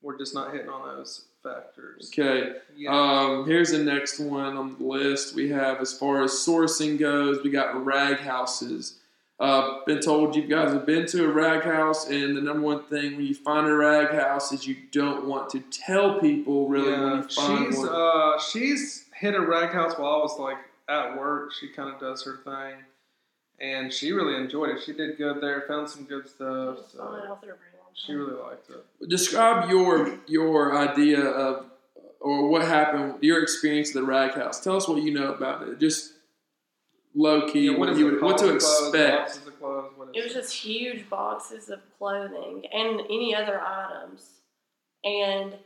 we're 0.00 0.18
just 0.18 0.34
not 0.34 0.52
hitting 0.52 0.68
on 0.68 0.96
those 0.96 1.24
factors. 1.42 2.10
Okay. 2.12 2.54
Yeah. 2.76 2.90
Um, 2.92 3.46
here's 3.46 3.70
the 3.72 3.78
next 3.78 4.18
one 4.18 4.56
on 4.56 4.76
the 4.78 4.84
list. 4.84 5.34
We 5.34 5.48
have, 5.50 5.80
as 5.80 5.96
far 5.96 6.22
as 6.22 6.32
sourcing 6.32 6.98
goes, 6.98 7.42
we 7.42 7.50
got 7.50 7.84
rag 7.84 8.18
houses. 8.18 8.98
Uh, 9.40 9.80
been 9.86 9.98
told 10.00 10.36
you 10.36 10.42
guys 10.42 10.72
have 10.72 10.86
been 10.86 11.04
to 11.06 11.24
a 11.24 11.28
rag 11.28 11.64
house, 11.64 12.08
and 12.08 12.36
the 12.36 12.40
number 12.40 12.60
one 12.62 12.82
thing 12.84 13.16
when 13.16 13.24
you 13.26 13.34
find 13.34 13.66
a 13.66 13.74
rag 13.74 14.10
house 14.14 14.52
is 14.52 14.68
you 14.68 14.76
don't 14.92 15.24
want 15.26 15.50
to 15.50 15.58
tell 15.70 16.20
people 16.20 16.68
really 16.68 16.92
when 16.92 17.16
you 17.16 17.22
find 17.28 17.66
she's 17.66 17.76
one. 17.78 17.88
uh, 17.90 18.38
she's 18.38 19.04
hit 19.22 19.34
a 19.34 19.40
rag 19.40 19.70
house 19.70 19.94
while 19.96 20.14
I 20.14 20.18
was 20.18 20.38
like 20.38 20.58
at 20.88 21.16
work. 21.16 21.52
She 21.58 21.68
kind 21.68 21.94
of 21.94 22.00
does 22.00 22.24
her 22.24 22.38
thing, 22.44 22.74
and 23.60 23.92
she 23.92 24.12
really 24.12 24.34
enjoyed 24.34 24.70
it. 24.70 24.82
She 24.84 24.92
did 24.92 25.16
good 25.16 25.40
there. 25.40 25.64
Found 25.68 25.88
some 25.88 26.04
good 26.04 26.28
stuff. 26.28 26.78
So 26.90 26.98
fine. 26.98 27.26
I 27.26 27.30
was 27.30 27.38
there 27.40 27.52
a 27.52 27.56
very 27.56 27.70
long 27.78 27.92
she 27.94 28.12
really 28.12 28.34
liked 28.34 28.68
it. 28.68 29.08
Describe 29.08 29.70
your 29.70 30.18
your 30.26 30.76
idea 30.76 31.20
of 31.20 31.66
or 32.20 32.48
what 32.48 32.62
happened, 32.62 33.14
your 33.20 33.42
experience 33.42 33.90
at 33.90 33.94
the 33.94 34.02
rag 34.04 34.32
house. 34.32 34.60
Tell 34.62 34.76
us 34.76 34.86
what 34.88 35.02
you 35.02 35.12
know 35.12 35.32
about 35.32 35.66
it. 35.68 35.78
Just 35.80 36.12
low 37.14 37.48
key, 37.48 37.68
Yeah, 37.70 37.78
what, 37.78 37.88
is 37.90 37.98
you 37.98 38.06
would, 38.06 38.22
what 38.22 38.38
to 38.38 38.54
expect. 38.54 38.92
boxes 38.92 39.46
of 39.46 39.58
clothes, 39.58 39.92
what 39.96 40.08
is 40.08 40.14
It 40.16 40.24
was 40.24 40.32
just 40.32 40.54
huge 40.54 41.08
boxes 41.10 41.68
of 41.68 41.80
clothing 41.98 42.64
and 42.72 43.00
any 43.00 43.34
other 43.34 43.60
items. 43.60 44.24
And, 45.04 45.56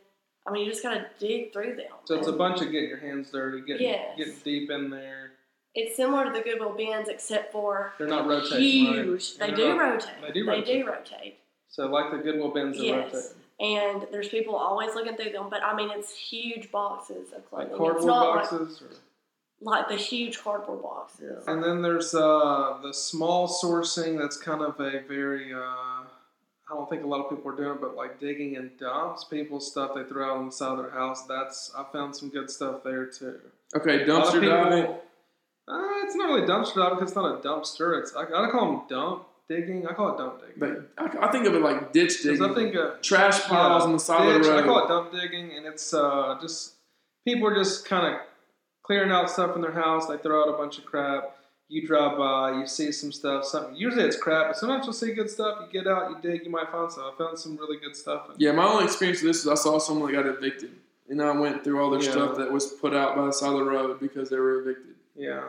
I 0.46 0.52
mean, 0.52 0.64
you 0.64 0.70
just 0.70 0.82
gotta 0.82 1.06
dig 1.18 1.52
through 1.52 1.76
them. 1.76 1.86
So 2.04 2.14
it's 2.14 2.28
a 2.28 2.32
bunch 2.32 2.60
of 2.62 2.70
getting 2.70 2.88
your 2.88 2.98
hands 2.98 3.30
dirty, 3.30 3.62
getting 3.62 3.88
Yes. 3.88 4.16
getting 4.16 4.34
deep 4.44 4.70
in 4.70 4.90
there. 4.90 5.32
It's 5.74 5.96
similar 5.96 6.24
to 6.24 6.30
the 6.30 6.40
Goodwill 6.40 6.72
bins, 6.74 7.08
except 7.08 7.52
for 7.52 7.92
They're 7.98 8.06
not 8.06 8.26
rotating. 8.26 8.58
huge. 8.60 9.36
They 9.36 9.46
They're 9.48 9.56
do 9.56 9.68
not- 9.76 9.78
rotate. 9.80 10.08
they 10.22 10.30
do 10.32 10.44
They 10.44 10.50
rotate. 10.50 10.66
do 10.84 10.86
rotate. 10.86 11.38
So 11.68 11.86
like 11.86 12.10
the 12.12 12.18
Goodwill 12.18 12.50
bins, 12.52 12.78
Yes. 12.78 13.12
rotating. 13.12 13.42
And 13.58 14.06
there's 14.12 14.28
people 14.28 14.54
always 14.54 14.94
looking 14.94 15.16
through 15.16 15.32
them, 15.32 15.48
but 15.50 15.62
I 15.62 15.74
mean, 15.74 15.90
it's 15.90 16.14
huge 16.14 16.70
boxes 16.70 17.32
of 17.32 17.44
clothing. 17.48 17.68
Like 17.68 17.68
it's 17.68 17.78
cardboard 17.78 18.04
not 18.06 18.34
boxes. 18.36 18.82
or? 18.82 18.88
like, 19.62 19.78
like 19.80 19.88
the 19.88 19.96
huge 19.96 20.42
cardboard 20.42 20.82
boxes. 20.82 21.44
And 21.46 21.62
then 21.62 21.82
there's 21.82 22.14
uh, 22.14 22.78
the 22.82 22.92
small 22.94 23.48
sourcing 23.48 24.18
that's 24.18 24.36
kind 24.36 24.62
of 24.62 24.78
a 24.80 25.00
very, 25.00 25.52
uh, 25.54 25.95
I 26.70 26.74
don't 26.74 26.90
think 26.90 27.04
a 27.04 27.06
lot 27.06 27.24
of 27.24 27.30
people 27.30 27.52
are 27.52 27.56
doing 27.56 27.76
it, 27.76 27.80
but 27.80 27.94
like 27.94 28.18
digging 28.18 28.54
in 28.54 28.72
dumps, 28.78 29.24
people's 29.24 29.70
stuff 29.70 29.92
they 29.94 30.02
throw 30.02 30.30
out 30.32 30.38
on 30.38 30.46
the 30.46 30.52
side 30.52 30.72
of 30.72 30.78
their 30.78 30.90
house. 30.90 31.24
That's, 31.26 31.70
I 31.76 31.84
found 31.92 32.16
some 32.16 32.28
good 32.28 32.50
stuff 32.50 32.82
there 32.82 33.06
too. 33.06 33.38
Okay, 33.76 34.02
of 34.02 34.08
dumpster 34.08 34.44
diving. 34.44 34.84
Uh, 35.68 36.04
it's 36.04 36.16
not 36.16 36.26
really 36.26 36.46
dumpster 36.46 36.76
diving 36.76 36.98
because 36.98 37.10
it's 37.10 37.16
not 37.16 37.38
a 37.38 37.48
dumpster. 37.48 38.00
It's, 38.00 38.14
I, 38.16 38.22
I 38.22 38.50
call 38.50 38.72
them 38.72 38.82
dump 38.88 39.26
digging. 39.48 39.86
I 39.86 39.92
call 39.92 40.14
it 40.14 40.18
dump 40.18 40.40
digging. 40.40 40.56
But 40.58 41.20
I, 41.22 41.28
I 41.28 41.30
think 41.30 41.46
of 41.46 41.54
it 41.54 41.62
like 41.62 41.92
ditch 41.92 42.22
digging. 42.22 42.42
I 42.42 42.54
think 42.54 42.74
uh, 42.74 42.96
trash 43.00 43.44
piles 43.44 43.82
Yeah, 43.82 43.86
on 43.86 43.92
the 43.92 43.98
side 44.00 44.28
of 44.28 44.42
ditch, 44.42 44.50
the 44.50 44.58
I 44.58 44.62
call 44.62 44.84
it 44.84 44.88
dump 44.88 45.12
digging, 45.12 45.52
and 45.56 45.66
it's 45.66 45.94
uh, 45.94 46.36
just 46.40 46.74
people 47.24 47.46
are 47.46 47.54
just 47.54 47.84
kind 47.84 48.12
of 48.14 48.20
clearing 48.82 49.12
out 49.12 49.30
stuff 49.30 49.54
in 49.54 49.62
their 49.62 49.72
house. 49.72 50.06
They 50.06 50.16
throw 50.18 50.42
out 50.42 50.54
a 50.54 50.56
bunch 50.56 50.78
of 50.78 50.84
crap. 50.84 51.35
You 51.68 51.84
drive 51.86 52.16
by, 52.16 52.60
you 52.60 52.66
see 52.66 52.92
some 52.92 53.10
stuff. 53.10 53.44
Something 53.44 53.74
usually 53.74 54.04
it's 54.04 54.16
crap, 54.16 54.48
but 54.48 54.56
sometimes 54.56 54.84
you'll 54.84 54.92
see 54.92 55.12
good 55.12 55.28
stuff. 55.28 55.58
You 55.60 55.82
get 55.82 55.90
out, 55.90 56.10
you 56.10 56.16
dig, 56.22 56.44
you 56.44 56.50
might 56.50 56.70
find 56.70 56.90
some. 56.92 57.02
I 57.04 57.12
found 57.18 57.38
some 57.38 57.56
really 57.56 57.78
good 57.78 57.96
stuff. 57.96 58.28
Yeah, 58.36 58.52
my 58.52 58.64
only 58.64 58.84
experience 58.84 59.20
with 59.20 59.30
this 59.32 59.40
is 59.40 59.48
I 59.48 59.56
saw 59.56 59.78
someone 59.78 60.12
that 60.12 60.22
got 60.22 60.26
evicted, 60.26 60.70
and 61.08 61.20
I 61.20 61.32
went 61.32 61.64
through 61.64 61.82
all 61.82 61.90
their 61.90 62.02
Yeah. 62.02 62.12
stuff 62.12 62.36
that 62.36 62.52
was 62.52 62.66
put 62.66 62.94
out 62.94 63.16
by 63.16 63.26
the 63.26 63.32
side 63.32 63.52
of 63.52 63.58
the 63.58 63.64
road 63.64 63.98
because 63.98 64.30
they 64.30 64.38
were 64.38 64.60
evicted, 64.60 64.94
yeah. 65.16 65.42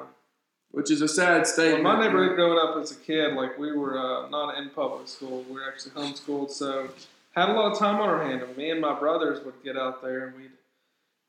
which 0.72 0.90
is 0.90 1.02
a 1.02 1.08
sad 1.08 1.46
Well, 1.56 1.82
my 1.84 2.00
neighborhood 2.02 2.36
growing 2.36 2.58
up 2.58 2.82
as 2.82 2.92
a 2.92 2.96
kid, 2.96 3.34
like 3.36 3.58
we 3.60 3.72
were 3.72 4.00
uh, 4.00 4.28
not 4.30 4.58
in 4.58 4.72
public 4.72 5.08
school. 5.08 5.46
We 5.48 5.54
were 5.56 5.68
actually 5.68 5.92
homeschooled, 5.92 6.50
so 6.50 6.90
had 7.36 7.50
a 7.50 7.54
lot 7.54 7.72
of 7.72 7.78
time 7.78 8.02
on 8.02 8.10
our 8.10 8.24
hand. 8.24 8.42
And 8.42 8.58
me 8.58 8.72
and 8.72 8.82
my 8.82 8.98
brothers 8.98 9.46
would 9.46 9.64
get 9.64 9.78
out 9.78 10.02
there 10.02 10.26
and 10.28 10.36
we'd 10.36 10.52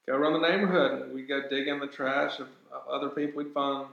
go 0.06 0.14
around 0.14 0.32
the 0.40 0.48
neighborhood 0.48 1.02
and 1.02 1.14
we'd 1.14 1.28
go 1.28 1.46
dig 1.50 1.68
in 1.68 1.78
the 1.78 1.86
trash 1.86 2.38
of, 2.38 2.48
of 2.72 2.88
other 2.90 3.10
people. 3.10 3.44
We'd 3.44 3.52
find 3.52 3.86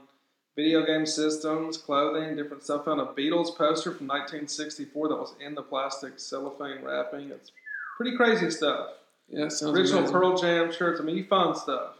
video 0.56 0.84
game 0.84 1.06
systems, 1.06 1.76
clothing, 1.76 2.34
different 2.34 2.64
stuff. 2.64 2.86
Found 2.86 3.00
a 3.00 3.04
Beatles 3.04 3.56
poster 3.56 3.92
from 3.92 4.08
1964 4.08 5.08
that 5.08 5.16
was 5.16 5.34
in 5.44 5.54
the 5.54 5.62
plastic 5.62 6.18
cellophane 6.18 6.82
wrapping. 6.82 7.30
It's 7.30 7.52
pretty 7.96 8.16
crazy 8.16 8.50
stuff. 8.50 8.88
Yeah, 9.28 9.48
sounds 9.48 9.76
Original 9.76 10.00
amazing. 10.00 10.14
Pearl 10.14 10.36
Jam 10.38 10.72
shirts. 10.72 11.00
I 11.00 11.04
mean, 11.04 11.16
you 11.16 11.24
find 11.24 11.56
stuff. 11.56 11.92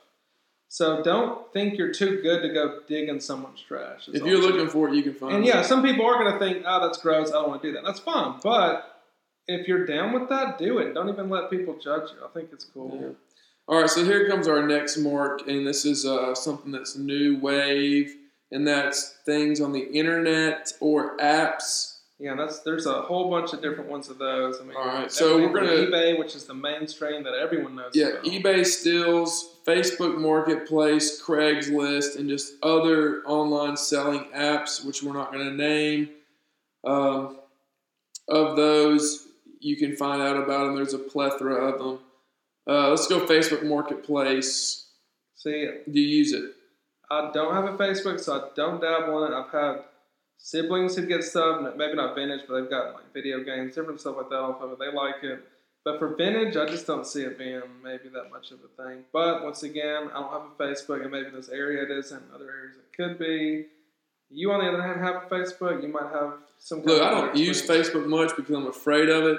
So 0.69 1.03
don't 1.03 1.53
think 1.53 1.79
you're 1.79 1.93
too 1.93 2.21
good 2.23 2.43
to 2.43 2.53
go 2.53 2.81
dig 2.89 3.09
in 3.09 3.21
someone's 3.21 3.61
trash. 3.61 4.09
If 4.13 4.25
you're 4.25 4.41
looking 4.41 4.69
for 4.69 4.89
it, 4.89 4.95
you 4.95 5.03
can 5.03 5.15
find 5.15 5.35
And 5.35 5.45
it. 5.45 5.51
And 5.51 5.61
yeah, 5.61 5.63
some 5.63 5.83
people 5.83 6.05
are 6.07 6.15
going 6.15 6.33
to 6.33 6.39
think, 6.39 6.65
oh, 6.67 6.85
that's 6.85 6.99
gross. 6.99 7.29
I 7.29 7.35
don't 7.35 7.49
want 7.49 7.63
to 7.63 7.69
do 7.69 7.75
that. 7.75 7.85
That's 7.85 8.01
fine. 8.01 8.41
But 8.43 9.03
if 9.47 9.69
you're 9.69 9.87
down 9.87 10.13
with 10.13 10.29
that, 10.29 10.59
do 10.59 10.79
it. 10.79 10.93
Don't 10.93 11.09
even 11.09 11.29
let 11.29 11.51
people 11.51 11.79
judge 11.79 12.11
you. 12.11 12.25
I 12.25 12.29
think 12.35 12.51
it's 12.53 12.65
cool. 12.65 12.99
Yeah. 13.01 13.09
All 13.69 13.81
right, 13.81 13.91
so 13.91 14.05
here 14.05 14.29
comes 14.29 14.47
our 14.47 14.65
next 14.65 14.97
mark, 14.97 15.49
and 15.49 15.67
this 15.67 15.85
is 15.85 16.07
uh, 16.07 16.37
something 16.37 16.71
that's 16.71 16.97
new 16.97 17.39
wave, 17.41 18.15
and 18.53 18.67
that's 18.67 19.17
things 19.25 19.61
on 19.61 19.73
the 19.73 19.81
internet 19.93 20.73
or 20.81 21.17
apps. 21.19 21.93
Yeah, 22.19 22.35
that's 22.35 22.61
there's 22.61 22.87
a 22.87 23.03
whole 23.03 23.29
bunch 23.29 23.53
of 23.53 23.61
different 23.61 23.91
ones 23.91 24.09
of 24.09 24.17
those. 24.17 24.59
I 24.59 24.65
mean, 24.65 24.75
All 24.77 24.87
right, 24.87 25.13
so 25.13 25.37
we're 25.37 25.49
gonna- 25.53 25.73
eBay, 25.73 26.19
which 26.19 26.35
is 26.35 26.45
the 26.45 26.55
mainstream 26.55 27.23
that 27.25 27.35
everyone 27.35 27.75
knows. 27.77 27.91
Yeah, 27.95 28.07
about. 28.09 28.25
eBay 28.25 28.65
steals, 28.65 29.59
Facebook 29.67 30.17
Marketplace, 30.17 31.21
Craigslist, 31.23 32.17
and 32.19 32.27
just 32.29 32.55
other 32.63 33.23
online 33.27 33.77
selling 33.77 34.31
apps, 34.35 34.83
which 34.85 35.03
we're 35.03 35.13
not 35.13 35.31
going 35.31 35.45
to 35.45 35.53
name. 35.55 36.09
Um, 36.87 37.39
of 38.29 38.57
those, 38.57 39.27
you 39.61 39.77
can 39.77 39.95
find 39.97 40.23
out 40.23 40.37
about 40.37 40.67
them. 40.67 40.77
There's 40.77 40.95
a 40.95 40.99
plethora 40.99 41.69
of 41.71 41.79
them. 41.79 41.99
Uh, 42.67 42.89
let's 42.91 43.07
go 43.09 43.27
Facebook 43.27 43.63
Marketplace. 43.63 44.89
See, 45.37 45.69
Do 45.91 46.01
you 46.01 46.17
use 46.19 46.33
it? 46.33 46.53
I 47.11 47.31
don't 47.33 47.55
have 47.55 47.65
a 47.65 47.77
Facebook, 47.77 48.21
so 48.21 48.35
I 48.35 48.49
don't 48.55 48.81
dabble 48.81 49.25
in 49.25 49.33
it. 49.33 49.37
I've 49.37 49.51
had 49.51 49.85
siblings 50.39 50.97
who 50.97 51.07
get 51.07 51.23
stuff, 51.25 51.63
maybe 51.77 51.95
not 51.95 52.15
vintage, 52.15 52.43
but 52.49 52.61
they've 52.61 52.71
got 52.71 52.95
like 52.95 53.13
video 53.15 53.43
games, 53.43 53.75
different 53.75 54.01
stuff 54.01 54.17
like 54.17 54.29
that 54.31 54.37
off 54.37 54.61
of 54.61 54.73
it. 54.73 54.79
They 54.79 54.93
like 54.93 55.23
it. 55.23 55.45
But 55.85 56.01
for 56.01 56.17
vintage, 56.17 56.57
I 56.57 56.67
just 56.67 56.85
don't 56.87 57.07
see 57.07 57.23
it 57.23 57.39
being 57.39 57.63
maybe 57.83 58.09
that 58.09 58.31
much 58.33 58.51
of 58.51 58.59
a 58.59 58.83
thing. 58.83 59.05
But 59.13 59.45
once 59.45 59.63
again, 59.63 60.11
I 60.13 60.21
don't 60.21 60.33
have 60.33 60.43
a 60.43 60.63
Facebook, 60.63 61.03
and 61.03 61.13
maybe 61.13 61.31
this 61.31 61.49
area 61.49 61.85
it 61.85 61.91
is, 61.93 62.11
and 62.11 62.23
other 62.35 62.51
areas 62.51 62.77
it 62.77 62.97
could 62.97 63.19
be. 63.19 63.67
You, 64.29 64.51
on 64.51 64.65
the 64.65 64.69
other 64.69 64.83
hand, 64.83 65.01
have 65.01 65.23
a 65.23 65.27
Facebook. 65.27 65.81
You 65.83 65.89
might 65.89 66.13
have 66.13 66.35
some. 66.59 66.83
Look, 66.83 67.01
I 67.01 67.11
don't 67.13 67.37
use. 67.37 67.65
Facebook 67.65 68.07
much 68.07 68.35
because 68.35 68.57
I'm 68.57 68.67
afraid 68.67 69.09
of 69.09 69.25
it. 69.25 69.39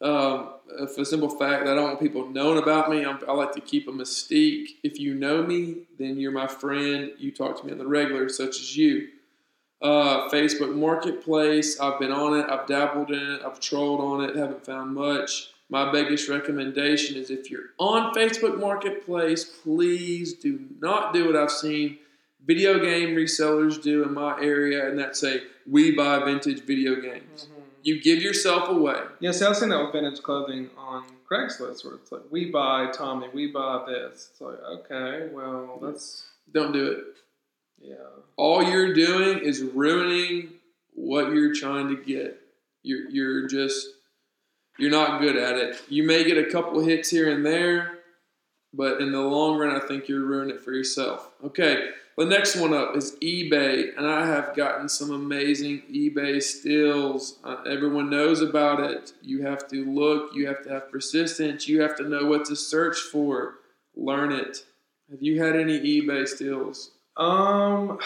Um, 0.00 0.50
for 0.94 0.96
the 0.98 1.06
simple 1.06 1.28
fact 1.28 1.64
that 1.64 1.72
I 1.72 1.74
don't 1.74 1.84
want 1.84 2.00
people 2.00 2.28
knowing 2.28 2.58
about 2.58 2.90
me. 2.90 3.04
I'm, 3.04 3.18
I 3.26 3.32
like 3.32 3.52
to 3.52 3.60
keep 3.60 3.88
a 3.88 3.92
mystique. 3.92 4.76
If 4.82 4.98
you 5.00 5.14
know 5.14 5.42
me, 5.42 5.86
then 5.98 6.18
you're 6.18 6.32
my 6.32 6.46
friend. 6.46 7.12
You 7.18 7.30
talk 7.32 7.58
to 7.60 7.66
me 7.66 7.72
on 7.72 7.78
the 7.78 7.86
regular, 7.86 8.28
such 8.28 8.60
as 8.60 8.76
you. 8.76 9.08
Uh, 9.80 10.28
Facebook 10.30 10.74
Marketplace, 10.74 11.78
I've 11.80 11.98
been 11.98 12.12
on 12.12 12.38
it. 12.38 12.46
I've 12.50 12.66
dabbled 12.66 13.10
in 13.10 13.32
it. 13.32 13.42
I've 13.44 13.60
trolled 13.60 14.00
on 14.00 14.28
it. 14.28 14.36
Haven't 14.36 14.64
found 14.64 14.94
much. 14.94 15.50
My 15.68 15.90
biggest 15.90 16.28
recommendation 16.28 17.16
is 17.16 17.30
if 17.30 17.50
you're 17.50 17.70
on 17.78 18.14
Facebook 18.14 18.58
Marketplace, 18.60 19.44
please 19.44 20.34
do 20.34 20.60
not 20.80 21.12
do 21.12 21.26
what 21.26 21.36
I've 21.36 21.50
seen 21.50 21.98
video 22.46 22.78
game 22.78 23.16
resellers 23.16 23.82
do 23.82 24.04
in 24.04 24.14
my 24.14 24.40
area, 24.40 24.88
and 24.88 24.98
that's 24.98 25.20
say 25.20 25.42
we 25.68 25.90
buy 25.90 26.24
vintage 26.24 26.60
video 26.60 26.96
games. 27.00 27.48
Mhm. 27.50 27.55
You 27.86 28.00
give 28.02 28.20
yourself 28.20 28.68
away. 28.68 29.00
Yeah, 29.20 29.30
see, 29.30 29.44
I've 29.44 29.56
seen 29.56 29.68
that 29.68 29.80
with 29.80 29.92
vintage 29.92 30.20
clothing 30.20 30.70
on 30.76 31.04
Craigslist, 31.30 31.84
where 31.84 31.94
it's 31.94 32.10
like, 32.10 32.22
we 32.32 32.50
buy 32.50 32.90
Tommy, 32.92 33.28
we 33.32 33.46
buy 33.52 33.84
this. 33.86 34.30
It's 34.32 34.40
like, 34.40 34.58
okay, 34.58 35.28
well, 35.32 35.78
that's 35.80 36.26
Don't 36.52 36.72
do 36.72 36.90
it. 36.90 37.04
yeah. 37.80 37.94
All 38.36 38.60
you're 38.60 38.92
doing 38.92 39.38
is 39.38 39.62
ruining 39.62 40.54
what 40.94 41.30
you're 41.32 41.54
trying 41.54 41.86
to 41.94 42.02
get. 42.02 42.40
You're 42.82 43.08
you're 43.08 43.46
just 43.46 43.86
you're 44.78 44.90
not 44.90 45.20
good 45.20 45.36
at 45.36 45.56
it. 45.56 45.80
You 45.88 46.02
may 46.02 46.24
get 46.24 46.38
a 46.38 46.50
couple 46.50 46.80
hits 46.80 47.08
here 47.08 47.30
and 47.32 47.46
there, 47.46 47.98
but 48.74 49.00
in 49.00 49.12
the 49.12 49.20
long 49.20 49.58
run, 49.58 49.80
I 49.80 49.86
think 49.86 50.08
you're 50.08 50.24
ruining 50.24 50.56
it 50.56 50.60
for 50.60 50.72
yourself. 50.72 51.28
Okay, 51.44 51.90
the 52.16 52.24
next 52.24 52.56
one 52.56 52.72
up 52.72 52.96
is 52.96 53.16
eBay, 53.22 53.96
and 53.96 54.06
I 54.06 54.26
have 54.26 54.54
gotten 54.56 54.88
some 54.88 55.10
amazing 55.10 55.82
eBay 55.92 56.42
steals. 56.42 57.38
Uh, 57.44 57.56
everyone 57.68 58.08
knows 58.10 58.40
about 58.40 58.80
it. 58.80 59.12
You 59.22 59.42
have 59.42 59.68
to 59.68 59.84
look, 59.84 60.34
you 60.34 60.46
have 60.46 60.62
to 60.64 60.70
have 60.70 60.90
persistence, 60.90 61.68
you 61.68 61.82
have 61.82 61.96
to 61.96 62.08
know 62.08 62.24
what 62.26 62.46
to 62.46 62.56
search 62.56 62.98
for. 62.98 63.56
Learn 63.94 64.32
it. 64.32 64.64
Have 65.10 65.22
you 65.22 65.42
had 65.42 65.56
any 65.56 65.78
eBay 65.78 66.26
steals? 66.26 66.90
Um, 67.16 67.98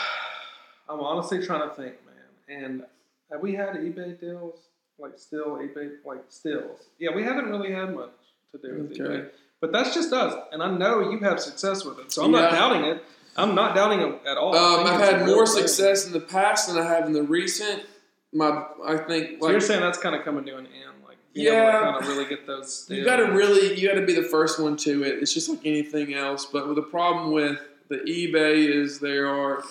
I'm 0.89 1.01
honestly 1.01 1.45
trying 1.45 1.69
to 1.69 1.75
think, 1.75 1.95
man. 2.07 2.63
And 2.63 2.83
have 3.31 3.41
we 3.41 3.55
had 3.55 3.75
eBay 3.77 4.19
deals? 4.21 4.59
Like 4.99 5.19
still 5.19 5.57
eBay, 5.57 5.93
like 6.05 6.25
stills? 6.29 6.81
Yeah, 6.99 7.15
we 7.15 7.23
haven't 7.23 7.47
really 7.49 7.73
had 7.73 7.95
much 7.95 8.11
to 8.53 8.59
do 8.59 8.83
with 8.83 8.93
Okay. 9.01 9.03
eBay. 9.03 9.31
But 9.61 9.73
that's 9.73 9.95
just 9.95 10.13
us, 10.13 10.35
and 10.53 10.63
I 10.63 10.71
know 10.71 11.11
you 11.11 11.19
have 11.19 11.39
success 11.39 11.85
with 11.85 11.99
it, 11.99 12.11
so 12.13 12.25
I'm 12.25 12.31
not 12.33 12.51
doubting 12.51 12.85
it. 12.85 13.05
I'm 13.37 13.55
not 13.55 13.75
doubting 13.75 14.01
it 14.01 14.27
at 14.27 14.37
all. 14.37 14.55
Um, 14.55 14.87
I've 14.87 15.01
had 15.01 15.27
more 15.27 15.47
success 15.47 16.07
in 16.07 16.13
the 16.13 16.21
past 16.21 16.69
than 16.69 16.79
I 16.79 16.85
have 16.87 17.07
in 17.07 17.13
the 17.13 17.23
recent. 17.23 17.85
My, 18.33 18.65
I 18.85 18.97
think, 18.97 19.39
So 19.41 19.47
like, 19.47 19.53
you're 19.53 19.61
saying 19.61 19.81
that's 19.81 19.99
kind 19.99 20.15
of 20.15 20.25
coming 20.25 20.45
to 20.47 20.57
an 20.57 20.67
end, 20.67 21.03
like 21.07 21.17
Yeah. 21.35 21.81
kind 21.81 21.97
of 22.03 22.09
really 22.09 22.27
get 22.27 22.47
those. 22.47 22.87
You 22.91 23.05
got 23.05 23.17
to 23.17 23.25
really, 23.33 23.79
you 23.79 23.89
got 23.89 23.95
to 23.99 24.07
be 24.07 24.15
the 24.15 24.23
first 24.29 24.61
one 24.61 24.77
to 24.79 25.03
it. 25.05 25.23
It's 25.23 25.33
just 25.35 25.49
like 25.49 25.61
anything 25.65 26.15
else. 26.15 26.47
But 26.47 26.67
with 26.69 26.77
the 26.77 26.83
problem 26.83 27.33
with 27.33 27.59
the 27.89 27.97
eBay 27.99 28.69
is 28.69 29.01
there 29.01 29.27
are 29.29 29.63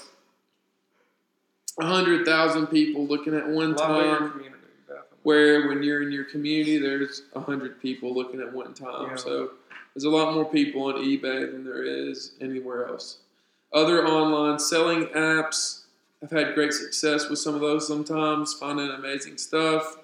a 1.80 1.86
hundred 1.86 2.26
thousand 2.26 2.68
people 2.68 3.06
looking 3.06 3.34
at 3.36 3.48
one 3.48 3.76
time. 3.76 4.44
Where 5.24 5.68
when 5.68 5.84
you're 5.84 6.02
in 6.02 6.12
your 6.14 6.24
community, 6.24 6.78
there's 6.78 7.24
a 7.36 7.42
hundred 7.42 7.82
people 7.82 8.14
looking 8.14 8.40
at 8.40 8.52
one 8.54 8.74
time. 8.74 9.10
Yeah. 9.10 9.16
So 9.18 9.52
there's 9.94 10.06
a 10.06 10.10
lot 10.10 10.34
more 10.34 10.46
people 10.46 10.84
on 10.84 10.96
eBay 10.96 11.52
than 11.52 11.66
there 11.66 11.84
is 11.84 12.32
anywhere 12.40 12.88
else. 12.88 13.18
Other 13.72 14.06
online 14.06 14.60
selling 14.60 15.06
apps, 15.08 15.82
I've 16.24 16.32
had 16.32 16.56
great 16.56 16.74
success 16.74 17.30
with 17.30 17.40
some 17.40 17.56
of 17.56 17.62
those. 17.62 17.88
Sometimes 17.88 18.54
finding 18.54 18.90
amazing 18.90 19.38
stuff, 19.38 19.98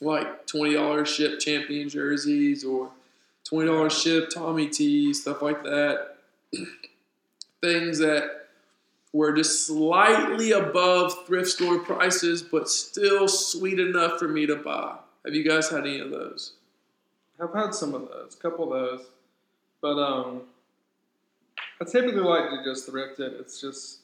like 0.00 0.46
twenty 0.46 0.74
dollars 0.74 1.08
ship 1.08 1.38
champion 1.38 1.88
jerseys 1.88 2.64
or 2.64 2.90
twenty 3.44 3.68
dollars 3.68 3.98
ship 3.98 4.30
Tommy 4.30 4.68
tees, 4.68 5.22
stuff 5.22 5.42
like 5.42 5.62
that. 5.62 6.16
Things 7.60 7.98
that 7.98 8.46
were 9.12 9.32
just 9.32 9.66
slightly 9.66 10.52
above 10.52 11.26
thrift 11.26 11.48
store 11.48 11.78
prices, 11.78 12.42
but 12.42 12.68
still 12.68 13.28
sweet 13.28 13.78
enough 13.78 14.18
for 14.18 14.28
me 14.28 14.46
to 14.46 14.56
buy. 14.56 14.96
Have 15.24 15.34
you 15.34 15.42
guys 15.42 15.70
had 15.70 15.80
any 15.80 16.00
of 16.00 16.10
those? 16.10 16.52
I've 17.40 17.52
had 17.54 17.74
some 17.74 17.94
of 17.94 18.08
those, 18.08 18.34
a 18.34 18.38
couple 18.38 18.72
of 18.72 18.98
those, 18.98 19.06
but 19.80 19.98
um, 19.98 20.42
I 21.80 21.84
typically 21.84 22.20
like 22.22 22.50
to 22.50 22.64
just 22.64 22.86
thrift 22.86 23.20
it. 23.20 23.34
It's 23.38 23.60
just 23.60 23.98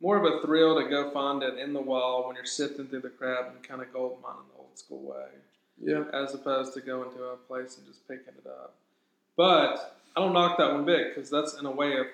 more 0.00 0.16
of 0.16 0.24
a 0.32 0.40
thrill 0.44 0.80
to 0.82 0.88
go 0.88 1.10
find 1.10 1.42
it 1.42 1.58
in 1.58 1.72
the 1.72 1.80
wall 1.80 2.26
when 2.26 2.36
you're 2.36 2.44
sifting 2.44 2.86
through 2.86 3.00
the 3.02 3.08
crap 3.10 3.50
and 3.54 3.62
kind 3.62 3.82
of 3.82 3.92
gold 3.92 4.18
mining 4.22 4.42
the 4.52 4.58
old 4.58 4.76
school 4.78 5.00
way, 5.02 5.26
Yeah. 5.80 6.04
as 6.12 6.34
opposed 6.34 6.74
to 6.74 6.80
going 6.80 7.10
to 7.16 7.22
a 7.24 7.36
place 7.36 7.78
and 7.78 7.86
just 7.86 8.06
picking 8.08 8.34
it 8.44 8.46
up. 8.48 8.74
But 9.36 9.96
I 10.16 10.20
don't 10.20 10.32
knock 10.32 10.58
that 10.58 10.72
one 10.72 10.84
big 10.84 11.14
because 11.14 11.30
that's 11.30 11.54
in 11.58 11.66
a 11.66 11.70
way 11.70 11.96
of 11.98 12.06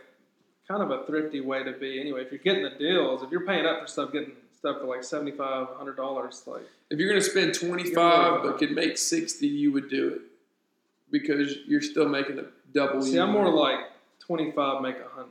kind 0.69 0.83
of 0.83 0.91
a 0.91 1.05
thrifty 1.07 1.41
way 1.41 1.63
to 1.63 1.73
be. 1.73 2.01
Anyway, 2.01 2.23
if 2.23 2.31
you're 2.31 2.39
getting 2.39 2.63
the 2.65 2.71
deals, 2.71 3.23
if 3.23 3.31
you're 3.31 3.47
paying 3.47 3.67
up 3.67 3.81
for 3.83 3.87
stuff, 3.87 4.13
getting 4.13 4.33
stuff 4.59 4.79
for 4.81 4.87
like 4.87 5.05
seventy 5.05 5.33
five, 5.33 5.69
hundred 5.77 5.97
dollars, 5.97 6.43
like 6.47 6.63
If 6.91 6.99
you're 6.99 7.09
going 7.09 7.21
to 7.23 7.27
spend 7.29 7.55
25 7.55 8.43
but 8.43 8.59
could 8.59 8.73
make 8.73 8.97
60, 8.99 9.47
you 9.47 9.73
would 9.73 9.89
do 9.91 10.09
it 10.09 10.21
because 11.11 11.57
you're 11.67 11.81
still 11.83 12.09
making 12.09 12.39
a 12.39 12.45
double. 12.73 13.03
see, 13.03 13.19
I'm 13.19 13.31
more 13.31 13.49
like 13.51 13.81
twenty 14.27 14.53
five, 14.53 14.83
make 14.83 14.97
a 14.97 15.09
hundred. 15.09 15.31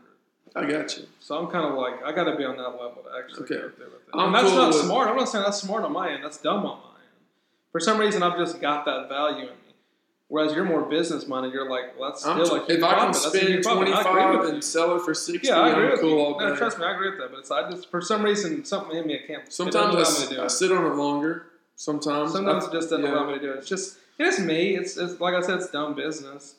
I 0.56 0.70
got 0.70 0.96
you. 0.98 1.06
So 1.20 1.38
I'm 1.38 1.48
kind 1.52 1.66
of 1.66 1.74
like 1.76 2.04
I 2.04 2.12
got 2.12 2.26
to 2.26 2.36
be 2.36 2.44
on 2.46 2.58
that 2.58 2.70
level 2.70 3.04
to 3.04 3.10
actually 3.18 3.44
Okay. 3.46 3.56
go 3.56 3.70
through 3.70 3.86
with 3.86 3.94
it. 3.96 4.02
I'm 4.14 4.28
and 4.28 4.36
that's 4.36 4.48
cool 4.50 4.58
not 4.58 4.74
smart. 4.76 5.08
I'm 5.10 5.16
not 5.18 5.30
saying 5.30 5.44
that's 5.44 5.60
smart 5.62 5.84
on 5.84 5.92
my 5.94 6.12
end. 6.12 6.24
That's 6.24 6.38
dumb 6.38 6.58
on 6.66 6.78
my 6.78 6.90
end. 7.00 7.26
For 7.72 7.80
some 7.80 7.98
reason, 8.00 8.22
I've 8.22 8.38
just 8.38 8.62
got 8.62 8.86
that 8.86 9.10
value 9.10 9.42
in 9.44 9.48
me. 9.48 9.54
Whereas 10.28 10.54
you're 10.56 10.64
more 10.66 10.84
business 10.84 11.28
minded. 11.28 11.54
You're 11.54 11.70
like, 11.70 12.00
well, 12.00 12.10
that's 12.12 12.26
I'm 12.26 12.44
still 12.46 12.60
t- 12.60 12.62
like 12.62 12.78
if 12.78 12.84
I 12.84 12.94
can 13.00 13.14
spend 13.14 13.48
huge 13.48 13.64
profit. 13.64 13.88
I 13.88 14.00
agree 14.00 14.12
25 14.38 14.54
and 14.54 14.64
sell 14.64 14.96
it 14.96 15.02
for 15.04 15.14
60, 15.14 15.48
yeah, 15.48 15.60
I 15.60 15.70
agree 15.70 15.86
I'm 15.86 15.92
with 15.92 16.02
cool 16.02 16.10
you. 16.12 16.20
all 16.20 16.40
No, 16.40 16.50
day. 16.52 16.56
trust 16.56 16.78
me, 16.80 16.86
I 16.86 16.94
agree 16.94 17.10
with 17.10 17.20
that. 17.20 17.32
But 17.32 17.40
it's 17.40 17.52
I 17.52 17.70
just 17.70 17.90
for 17.92 18.02
some 18.02 18.24
reason 18.24 18.64
something 18.66 18.96
in 18.98 19.06
me 19.08 19.20
I 19.24 19.28
can't. 19.28 19.52
Sometimes 19.52 19.76
I, 19.88 19.90
allow 19.90 19.96
me 19.96 20.02
s- 20.02 20.28
to 20.28 20.36
do 20.36 20.42
I 20.42 20.48
sit 20.48 20.72
on 20.72 20.86
it 20.86 20.96
longer. 20.96 21.48
Sometimes. 21.76 22.32
Sometimes 22.32 22.66
I- 22.66 22.68
it 22.70 22.74
just 22.74 22.90
doesn't 22.92 23.04
yeah. 23.06 23.12
allow 23.14 23.28
me 23.28 23.34
to 23.36 23.40
do 23.40 23.52
it. 23.54 23.58
It's 23.58 23.68
just 23.70 23.98
it's 24.20 24.40
me. 24.40 24.76
It's, 24.76 24.98
it's 24.98 25.20
like 25.20 25.34
I 25.34 25.42
said, 25.42 25.56
it's 25.60 25.70
dumb 25.72 25.96
business. 25.96 26.56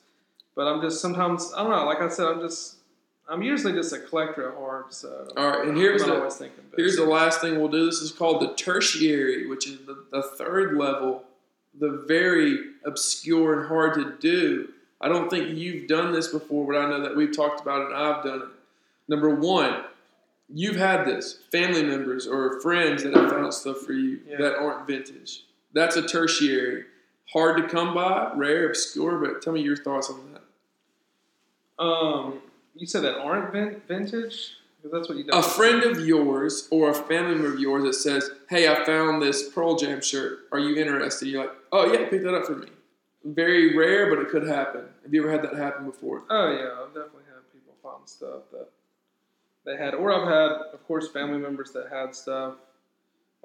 But 0.57 0.67
I'm 0.69 0.81
just 0.81 1.01
sometimes 1.01 1.53
I 1.57 1.63
don't 1.63 1.71
know. 1.71 1.85
Like 1.85 2.01
I 2.01 2.09
said, 2.09 2.27
I'm 2.27 2.41
just 2.41 2.77
I'm 3.29 3.43
usually 3.43 3.73
just 3.73 3.93
a 3.93 3.99
collector 3.99 4.51
at 4.51 4.57
heart. 4.57 4.93
So 4.95 5.29
All 5.37 5.49
right, 5.49 5.67
and 5.69 5.77
here's 5.77 6.05
the, 6.05 6.31
thinking. 6.31 6.65
Here's 6.77 6.97
the 6.97 7.05
last 7.05 7.41
thing 7.41 7.59
we'll 7.59 7.69
do. 7.69 7.87
This 7.87 8.01
is 8.01 8.13
called 8.13 8.43
the 8.43 8.55
tertiary, 8.55 9.47
which 9.47 9.67
is 9.67 9.79
the, 9.87 10.05
the 10.13 10.23
third 10.23 10.77
level, 10.77 11.25
the 11.79 12.05
very 12.07 12.59
obscure 12.85 13.61
and 13.61 13.69
hard 13.69 13.95
to 13.95 14.13
do. 14.21 14.69
I 15.01 15.09
don't 15.09 15.29
think 15.29 15.57
you've 15.57 15.89
done 15.89 16.13
this 16.13 16.29
before, 16.29 16.67
but 16.67 16.77
I 16.79 16.89
know 16.89 17.03
that 17.03 17.17
we've 17.17 17.35
talked 17.35 17.61
about 17.61 17.83
it 17.83 17.87
and 17.89 17.97
I've 17.97 18.23
done 18.25 18.43
it. 18.43 18.49
Number 19.09 19.35
one, 19.35 19.85
you've 20.49 20.77
had 20.77 21.05
this 21.05 21.41
family 21.51 21.83
members 21.83 22.27
or 22.27 22.61
friends 22.61 23.03
that 23.03 23.15
have 23.15 23.31
found 23.31 23.53
stuff 23.53 23.79
for 23.79 23.93
you 23.93 24.21
Yeah. 24.27 24.37
that 24.39 24.57
aren't 24.57 24.87
vintage. 24.87 25.45
That's 25.73 25.97
a 25.97 26.07
tertiary. 26.07 26.85
Hard 27.33 27.57
to 27.57 27.69
come 27.69 27.95
by, 27.95 28.33
rare, 28.35 28.69
obscure, 28.69 29.19
but 29.19 29.43
tell 29.43 29.53
me 29.53 29.61
your 29.61 29.77
thoughts 29.77 30.09
on 30.09 30.33
that. 30.33 30.43
Um, 31.79 32.41
you 32.75 32.87
said 32.87 33.03
that 33.03 33.19
aren't 33.19 33.53
vin- 33.53 33.83
vintage 33.87 34.57
because 34.77 34.93
that's 34.93 35.09
what 35.09 35.19
you. 35.19 35.25
a 35.33 35.43
friend 35.43 35.83
of 35.83 36.07
yours 36.07 36.69
or 36.71 36.91
a 36.91 36.95
family 36.95 37.35
member 37.35 37.55
of 37.55 37.59
yours 37.61 37.85
that 37.85 37.95
says, 37.95 38.31
"Hey, 38.49 38.69
I 38.69 38.85
found 38.85 39.23
this 39.23 39.49
Pearl 39.51 39.77
Jam 39.77 40.01
shirt. 40.01 40.41
Are 40.53 40.59
you 40.59 40.77
interested?" 40.77 41.29
You're 41.29 41.45
like, 41.45 41.55
"Oh 41.73 41.93
yeah, 41.93 42.09
pick 42.09 42.23
that 42.23 42.35
up 42.35 42.47
for 42.47 42.57
me." 42.57 42.69
Very 43.25 43.77
rare, 43.77 44.15
but 44.15 44.23
it 44.23 44.29
could 44.29 44.47
happen. 44.47 44.85
Have 45.03 45.15
you 45.15 45.23
ever 45.23 45.31
had 45.31 45.43
that 45.43 45.55
happen 45.55 45.87
before? 45.87 46.25
Oh 46.29 46.51
yeah, 46.51 46.83
I've 46.83 46.89
definitely 46.95 47.25
had 47.27 47.51
people 47.53 47.75
find 47.83 48.07
stuff 48.09 48.43
that 48.53 48.69
they 49.65 49.77
had, 49.77 49.95
or 49.95 50.13
I've 50.13 50.29
had, 50.29 50.75
of 50.75 50.87
course, 50.87 51.09
family 51.09 51.39
members 51.39 51.73
that 51.73 51.89
had 51.91 52.15
stuff. 52.15 52.55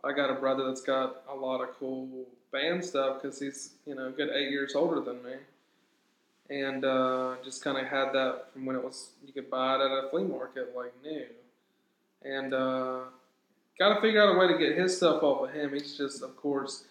I 0.03 0.11
got 0.11 0.29
a 0.29 0.33
brother 0.35 0.65
that's 0.65 0.81
got 0.81 1.23
a 1.29 1.35
lot 1.35 1.61
of 1.61 1.69
cool 1.79 2.25
band 2.51 2.83
stuff 2.83 3.21
because 3.21 3.39
he's 3.39 3.71
you 3.85 3.95
know 3.95 4.07
a 4.07 4.11
good 4.11 4.29
eight 4.29 4.51
years 4.51 4.75
older 4.75 4.99
than 4.99 5.23
me, 5.23 5.33
and 6.49 6.83
uh, 6.83 7.35
just 7.43 7.63
kind 7.63 7.77
of 7.77 7.85
had 7.85 8.11
that 8.13 8.51
from 8.51 8.65
when 8.65 8.75
it 8.75 8.83
was 8.83 9.11
you 9.25 9.33
could 9.33 9.49
buy 9.49 9.75
it 9.75 9.81
at 9.81 9.91
a 9.91 10.09
flea 10.09 10.23
market 10.23 10.73
like 10.75 10.93
new, 11.03 11.25
and 12.23 12.53
uh, 12.53 12.99
got 13.77 13.95
to 13.95 14.01
figure 14.01 14.21
out 14.21 14.35
a 14.35 14.37
way 14.37 14.47
to 14.47 14.57
get 14.57 14.77
his 14.77 14.97
stuff 14.97 15.23
off 15.23 15.47
of 15.47 15.55
him. 15.55 15.73
He's 15.73 15.97
just, 15.97 16.21
of 16.21 16.35
course. 16.35 16.83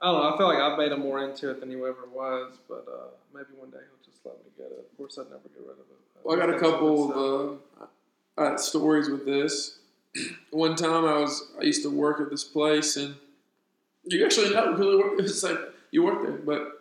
I 0.00 0.06
don't 0.06 0.20
know. 0.20 0.34
I 0.34 0.36
feel 0.36 0.46
like 0.48 0.58
I've 0.58 0.78
made 0.78 0.92
him 0.92 1.00
more 1.00 1.24
into 1.24 1.50
it 1.50 1.60
than 1.60 1.70
he 1.70 1.76
ever 1.76 2.06
was, 2.12 2.58
but 2.68 2.86
uh, 2.88 3.08
maybe 3.32 3.48
one 3.56 3.70
day 3.70 3.78
he'll 3.78 4.12
just 4.12 4.24
let 4.24 4.36
me 4.36 4.50
get 4.56 4.66
it. 4.66 4.86
Of 4.90 4.96
course, 4.96 5.18
I'd 5.18 5.30
never 5.30 5.48
get 5.48 5.60
rid 5.60 5.72
of 5.72 5.78
it. 5.78 6.04
Well, 6.22 6.36
I 6.36 6.46
got 6.46 6.54
a 6.54 6.58
couple 6.58 7.12
of 7.12 7.58
uh, 8.36 8.56
stories 8.56 9.08
with 9.08 9.24
this. 9.24 9.78
One 10.50 10.76
time, 10.76 11.04
I 11.04 11.18
was 11.18 11.50
I 11.58 11.64
used 11.64 11.82
to 11.82 11.90
work 11.90 12.20
at 12.20 12.30
this 12.30 12.44
place, 12.44 12.96
and 12.96 13.14
you 14.04 14.24
actually 14.24 14.50
know 14.50 14.74
it 14.74 14.78
was. 14.78 15.18
It's 15.18 15.42
like 15.42 15.58
you 15.90 16.02
work 16.02 16.22
there, 16.22 16.32
but 16.32 16.73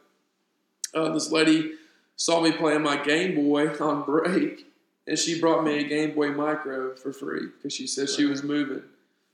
uh, 0.93 1.09
this 1.13 1.31
lady 1.31 1.73
saw 2.15 2.41
me 2.41 2.51
playing 2.51 2.81
my 2.81 3.01
Game 3.03 3.35
Boy 3.35 3.69
on 3.77 4.03
break, 4.03 4.67
and 5.07 5.17
she 5.17 5.39
brought 5.39 5.63
me 5.63 5.79
a 5.79 5.83
Game 5.87 6.15
Boy 6.15 6.29
Micro 6.31 6.95
for 6.95 7.11
free 7.11 7.47
because 7.47 7.73
she 7.73 7.87
said 7.87 8.09
she 8.09 8.25
was 8.25 8.43
moving. 8.43 8.83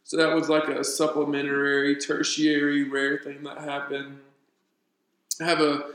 So 0.04 0.18
that 0.18 0.34
was 0.36 0.50
like 0.50 0.68
a 0.68 0.84
supplementary, 0.84 1.96
tertiary, 1.96 2.84
rare 2.84 3.20
thing 3.20 3.44
that 3.44 3.60
happened. 3.60 4.20
I 5.40 5.46
have 5.46 5.62
a 5.62 5.92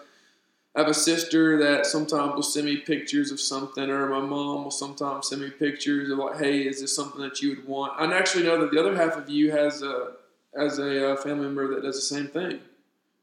I 0.76 0.80
have 0.80 0.88
a 0.88 0.94
sister 0.94 1.56
that 1.58 1.86
sometimes 1.86 2.34
will 2.34 2.42
send 2.42 2.66
me 2.66 2.78
pictures 2.78 3.30
of 3.30 3.40
something, 3.40 3.88
or 3.88 4.08
my 4.08 4.20
mom 4.20 4.64
will 4.64 4.72
sometimes 4.72 5.28
send 5.28 5.42
me 5.42 5.50
pictures 5.50 6.10
of 6.10 6.18
like, 6.18 6.38
"Hey, 6.38 6.66
is 6.66 6.80
this 6.80 6.94
something 6.94 7.20
that 7.22 7.40
you 7.40 7.50
would 7.50 7.66
want?" 7.66 7.92
I 8.00 8.12
actually 8.16 8.44
know 8.44 8.60
that 8.60 8.70
the 8.72 8.80
other 8.80 8.96
half 8.96 9.16
of 9.16 9.28
you 9.28 9.50
has 9.52 9.82
a 9.82 10.12
as 10.56 10.78
a 10.78 11.12
uh, 11.12 11.16
family 11.16 11.46
member 11.46 11.74
that 11.74 11.82
does 11.82 11.96
the 11.96 12.16
same 12.16 12.28
thing. 12.28 12.60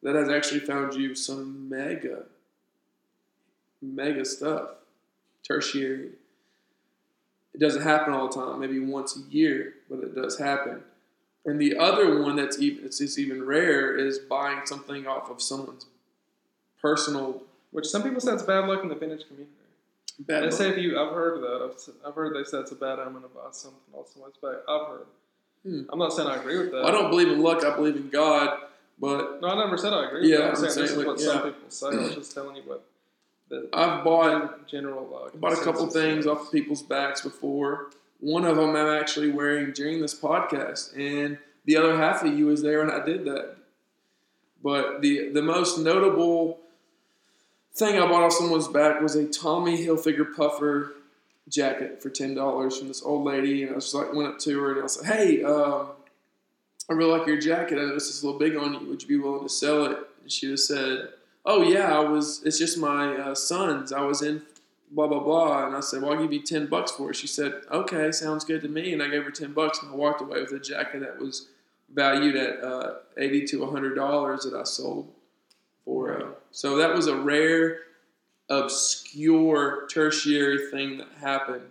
That 0.03 0.15
has 0.15 0.29
actually 0.29 0.61
found 0.61 0.93
you 0.95 1.13
some 1.15 1.69
mega, 1.69 2.23
mega 3.81 4.25
stuff, 4.25 4.69
tertiary. 5.47 6.09
It 7.53 7.59
doesn't 7.59 7.81
happen 7.83 8.13
all 8.13 8.27
the 8.29 8.33
time. 8.35 8.59
Maybe 8.59 8.79
once 8.79 9.15
a 9.17 9.19
year, 9.31 9.73
but 9.89 9.99
it 9.99 10.15
does 10.15 10.39
happen. 10.39 10.81
And 11.45 11.59
the 11.59 11.77
other 11.77 12.21
one 12.21 12.35
that's 12.35 12.59
even 12.59 12.85
it's 12.85 13.17
even 13.17 13.43
rare 13.43 13.95
is 13.95 14.19
buying 14.19 14.65
something 14.65 15.07
off 15.07 15.29
of 15.29 15.41
someone's 15.41 15.85
personal 16.81 17.43
Which 17.71 17.85
some 17.87 18.03
people 18.03 18.19
say 18.21 18.33
it's 18.33 18.43
bad 18.43 18.67
luck 18.67 18.83
in 18.83 18.89
the 18.89 18.95
vintage 18.95 19.27
community. 19.27 19.51
bad 20.19 20.41
They 20.41 20.45
luck. 20.47 20.53
say 20.53 20.69
if 20.69 20.77
you, 20.77 20.99
I've 20.99 21.13
heard 21.13 21.41
that. 21.41 21.61
I've, 21.71 22.07
I've 22.09 22.15
heard 22.15 22.35
they 22.35 22.43
say 22.47 22.59
it's 22.59 22.71
a 22.71 22.75
bad 22.75 22.99
omen 22.99 23.23
to 23.23 23.27
buy 23.27 23.49
something 23.51 23.79
off 23.93 24.09
someone's 24.13 24.37
back. 24.37 24.57
I've 24.67 24.87
heard. 24.87 25.05
Hmm. 25.63 25.81
I'm 25.91 25.99
not 25.99 26.13
saying 26.13 26.27
I 26.27 26.37
agree 26.37 26.57
with 26.57 26.71
that. 26.71 26.85
I 26.85 26.91
don't 26.91 27.09
believe 27.09 27.27
in 27.27 27.41
luck. 27.41 27.63
I 27.63 27.75
believe 27.75 27.95
in 27.95 28.09
God. 28.09 28.59
But 29.01 29.41
No, 29.41 29.47
I 29.47 29.55
never 29.55 29.77
said 29.77 29.93
I 29.93 30.05
agree. 30.05 30.31
Yeah. 30.31 30.43
I'm 30.43 30.49
I'm 30.49 30.55
saying 30.55 30.65
this 30.65 30.75
saying, 30.75 30.89
is 30.89 30.95
what 30.97 31.07
like, 31.07 31.19
some 31.19 31.37
yeah. 31.37 31.43
people 31.43 31.69
say. 31.69 31.87
I 31.87 31.95
was 31.95 32.15
just 32.15 32.33
telling 32.33 32.55
you 32.55 32.61
what 32.63 32.85
the 33.49 33.67
I've 33.73 34.03
bought 34.03 34.67
general. 34.67 35.23
Uh, 35.25 35.37
bought 35.37 35.53
a 35.53 35.63
couple 35.63 35.87
things 35.87 36.27
off 36.27 36.43
of 36.43 36.51
people's 36.51 36.83
backs 36.83 37.21
before. 37.21 37.89
One 38.19 38.45
of 38.45 38.55
them 38.55 38.75
I'm 38.75 38.99
actually 39.01 39.31
wearing 39.31 39.71
during 39.71 39.99
this 39.99 40.17
podcast, 40.17 40.95
and 40.95 41.39
the 41.65 41.77
other 41.77 41.97
half 41.97 42.23
of 42.23 42.37
you 42.37 42.45
was 42.45 42.61
there 42.61 42.85
when 42.85 42.91
I 42.91 43.03
did 43.03 43.25
that. 43.25 43.55
But 44.63 45.01
the 45.01 45.29
the 45.29 45.41
most 45.41 45.79
notable 45.79 46.59
thing 47.73 47.97
I 47.97 48.05
bought 48.07 48.23
off 48.23 48.33
someone's 48.33 48.67
back 48.67 49.01
was 49.01 49.15
a 49.15 49.27
Tommy 49.27 49.83
Hilfiger 49.83 50.35
puffer 50.35 50.93
jacket 51.49 52.03
for 52.03 52.11
ten 52.11 52.35
dollars 52.35 52.77
from 52.77 52.87
this 52.87 53.01
old 53.01 53.25
lady, 53.25 53.63
and 53.63 53.71
I 53.71 53.75
just 53.75 53.95
like 53.95 54.13
went 54.13 54.29
up 54.29 54.39
to 54.41 54.59
her 54.61 54.71
and 54.71 54.79
I 54.79 54.83
was 54.83 55.01
like, 55.01 55.11
"Hey, 55.11 55.43
um, 55.43 55.87
I 56.91 56.93
really 56.93 57.17
like 57.17 57.25
your 57.25 57.39
jacket. 57.39 57.79
I 57.79 57.83
noticed 57.83 58.09
it's 58.09 58.21
a 58.21 58.25
little 58.25 58.37
big 58.37 58.57
on 58.57 58.73
you. 58.73 58.89
Would 58.89 59.01
you 59.01 59.07
be 59.07 59.17
willing 59.17 59.43
to 59.43 59.49
sell 59.49 59.85
it?" 59.85 59.97
And 60.21 60.29
she 60.29 60.47
just 60.47 60.67
said, 60.67 61.07
"Oh 61.45 61.61
yeah, 61.61 61.97
I 61.97 61.99
was. 61.99 62.43
It's 62.43 62.59
just 62.59 62.77
my 62.77 63.15
uh, 63.15 63.33
son's. 63.33 63.93
I 63.93 64.01
was 64.01 64.21
in 64.21 64.41
blah 64.91 65.07
blah 65.07 65.21
blah." 65.21 65.67
And 65.67 65.75
I 65.75 65.79
said, 65.79 66.01
"Well, 66.01 66.11
I'll 66.11 66.21
give 66.21 66.33
you 66.33 66.41
ten 66.41 66.67
bucks 66.67 66.91
for 66.91 67.11
it." 67.11 67.15
She 67.15 67.27
said, 67.27 67.61
"Okay, 67.71 68.11
sounds 68.11 68.43
good 68.43 68.61
to 68.63 68.67
me." 68.67 68.91
And 68.91 69.01
I 69.01 69.07
gave 69.07 69.23
her 69.23 69.31
ten 69.31 69.53
bucks, 69.53 69.81
and 69.81 69.89
I 69.89 69.95
walked 69.95 70.19
away 70.19 70.41
with 70.41 70.51
a 70.51 70.59
jacket 70.59 70.99
that 70.99 71.17
was 71.17 71.47
valued 71.93 72.35
at 72.35 72.61
uh, 72.61 72.95
eighty 73.17 73.45
to 73.47 73.65
hundred 73.71 73.95
dollars 73.95 74.43
that 74.43 74.53
I 74.53 74.63
sold 74.63 75.07
for. 75.85 76.21
Uh, 76.21 76.29
so 76.51 76.75
that 76.75 76.93
was 76.93 77.07
a 77.07 77.15
rare, 77.15 77.77
obscure, 78.49 79.87
tertiary 79.87 80.69
thing 80.69 80.97
that 80.97 81.07
happened. 81.21 81.63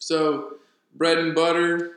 So 0.00 0.54
bread 0.96 1.18
and 1.18 1.32
butter 1.32 1.92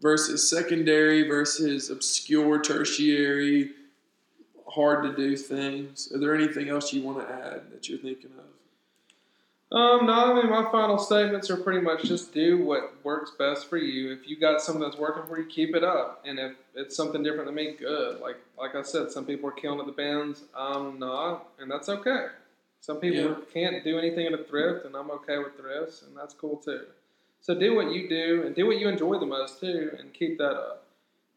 versus 0.00 0.48
secondary 0.48 1.28
versus 1.28 1.90
obscure, 1.90 2.60
tertiary, 2.60 3.70
hard 4.66 5.04
to 5.04 5.14
do 5.16 5.36
things. 5.36 6.10
Are 6.14 6.18
there 6.18 6.34
anything 6.34 6.68
else 6.68 6.92
you 6.92 7.02
want 7.02 7.26
to 7.26 7.32
add 7.34 7.70
that 7.72 7.88
you're 7.88 7.98
thinking 7.98 8.30
of? 8.38 8.44
Um, 9.72 10.06
no, 10.06 10.12
I 10.12 10.34
mean 10.34 10.50
my 10.50 10.68
final 10.72 10.98
statements 10.98 11.48
are 11.48 11.56
pretty 11.56 11.80
much 11.80 12.02
just 12.02 12.34
do 12.34 12.64
what 12.64 12.92
works 13.04 13.30
best 13.38 13.70
for 13.70 13.76
you. 13.76 14.12
If 14.12 14.26
you 14.28 14.36
got 14.36 14.60
something 14.60 14.82
that's 14.82 14.96
working 14.96 15.22
for 15.28 15.38
you, 15.38 15.46
keep 15.46 15.76
it 15.76 15.84
up. 15.84 16.24
And 16.26 16.40
if 16.40 16.52
it's 16.74 16.96
something 16.96 17.22
different 17.22 17.46
than 17.46 17.54
me, 17.54 17.76
good. 17.78 18.20
Like 18.20 18.36
like 18.58 18.74
I 18.74 18.82
said, 18.82 19.12
some 19.12 19.24
people 19.24 19.48
are 19.48 19.52
killing 19.52 19.78
at 19.78 19.86
the 19.86 19.92
bands. 19.92 20.42
I'm 20.56 20.98
not, 20.98 21.50
and 21.60 21.70
that's 21.70 21.88
okay. 21.88 22.26
Some 22.80 22.96
people 22.96 23.20
Yeah. 23.30 23.36
can't 23.52 23.84
do 23.84 23.96
anything 23.96 24.26
at 24.26 24.32
a 24.32 24.42
thrift, 24.42 24.86
and 24.86 24.96
I'm 24.96 25.10
okay 25.12 25.38
with 25.38 25.56
thrifts, 25.56 26.02
and 26.02 26.16
that's 26.16 26.34
cool 26.34 26.56
too. 26.56 26.86
So 27.40 27.58
do 27.58 27.74
what 27.74 27.90
you 27.90 28.08
do, 28.08 28.42
and 28.44 28.54
do 28.54 28.66
what 28.66 28.78
you 28.78 28.88
enjoy 28.88 29.18
the 29.18 29.26
most 29.26 29.60
too, 29.60 29.96
and 29.98 30.12
keep 30.12 30.38
that 30.38 30.52
up, 30.52 30.84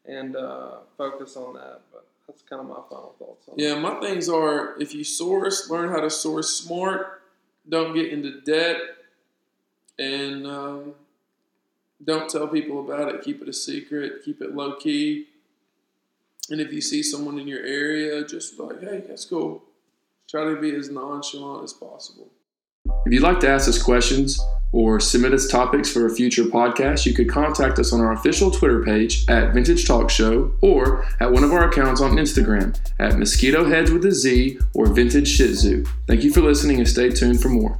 and 0.04 0.36
uh, 0.36 0.76
focus 0.98 1.36
on 1.36 1.54
that. 1.54 1.80
But 1.92 2.06
that's 2.26 2.42
kind 2.42 2.60
of 2.60 2.68
my 2.68 2.80
final 2.90 3.14
thoughts 3.18 3.48
on. 3.48 3.54
Yeah, 3.56 3.74
my 3.76 4.00
things 4.00 4.28
are 4.28 4.80
if 4.80 4.94
you 4.94 5.02
source, 5.02 5.70
learn 5.70 5.88
how 5.90 6.00
to 6.00 6.10
source 6.10 6.50
smart. 6.50 7.22
Don't 7.68 7.94
get 7.94 8.12
into 8.12 8.40
debt, 8.42 8.76
and 9.98 10.46
um, 10.46 10.94
don't 12.04 12.28
tell 12.28 12.48
people 12.48 12.80
about 12.80 13.14
it. 13.14 13.22
Keep 13.22 13.40
it 13.42 13.48
a 13.48 13.52
secret. 13.52 14.24
Keep 14.24 14.42
it 14.42 14.54
low 14.54 14.76
key. 14.76 15.28
And 16.50 16.60
if 16.60 16.70
you 16.70 16.82
see 16.82 17.02
someone 17.02 17.38
in 17.38 17.48
your 17.48 17.64
area, 17.64 18.22
just 18.26 18.58
be 18.58 18.62
like, 18.62 18.80
"Hey, 18.82 19.02
that's 19.08 19.24
cool." 19.24 19.62
Try 20.28 20.44
to 20.44 20.56
be 20.56 20.74
as 20.74 20.90
nonchalant 20.90 21.64
as 21.64 21.72
possible. 21.72 22.28
If 23.06 23.12
you'd 23.12 23.22
like 23.22 23.40
to 23.40 23.48
ask 23.48 23.68
us 23.68 23.82
questions 23.82 24.38
or 24.74 24.98
submit 24.98 25.32
us 25.32 25.46
topics 25.46 25.90
for 25.90 26.04
a 26.04 26.10
future 26.10 26.42
podcast, 26.42 27.06
you 27.06 27.14
could 27.14 27.28
contact 27.28 27.78
us 27.78 27.92
on 27.92 28.00
our 28.00 28.12
official 28.12 28.50
Twitter 28.50 28.82
page 28.82 29.24
at 29.28 29.54
Vintage 29.54 29.86
Talk 29.86 30.10
Show 30.10 30.52
or 30.60 31.06
at 31.20 31.30
one 31.30 31.44
of 31.44 31.52
our 31.52 31.68
accounts 31.68 32.00
on 32.00 32.16
Instagram 32.16 32.76
at 32.98 33.16
Mosquito 33.16 33.68
Heads 33.68 33.92
with 33.92 34.04
a 34.04 34.10
Z 34.10 34.58
or 34.74 34.86
Vintage 34.86 35.28
Shih 35.28 35.52
Tzu. 35.52 35.84
Thank 36.08 36.24
you 36.24 36.32
for 36.32 36.40
listening 36.40 36.78
and 36.78 36.88
stay 36.88 37.08
tuned 37.08 37.40
for 37.40 37.50
more. 37.50 37.78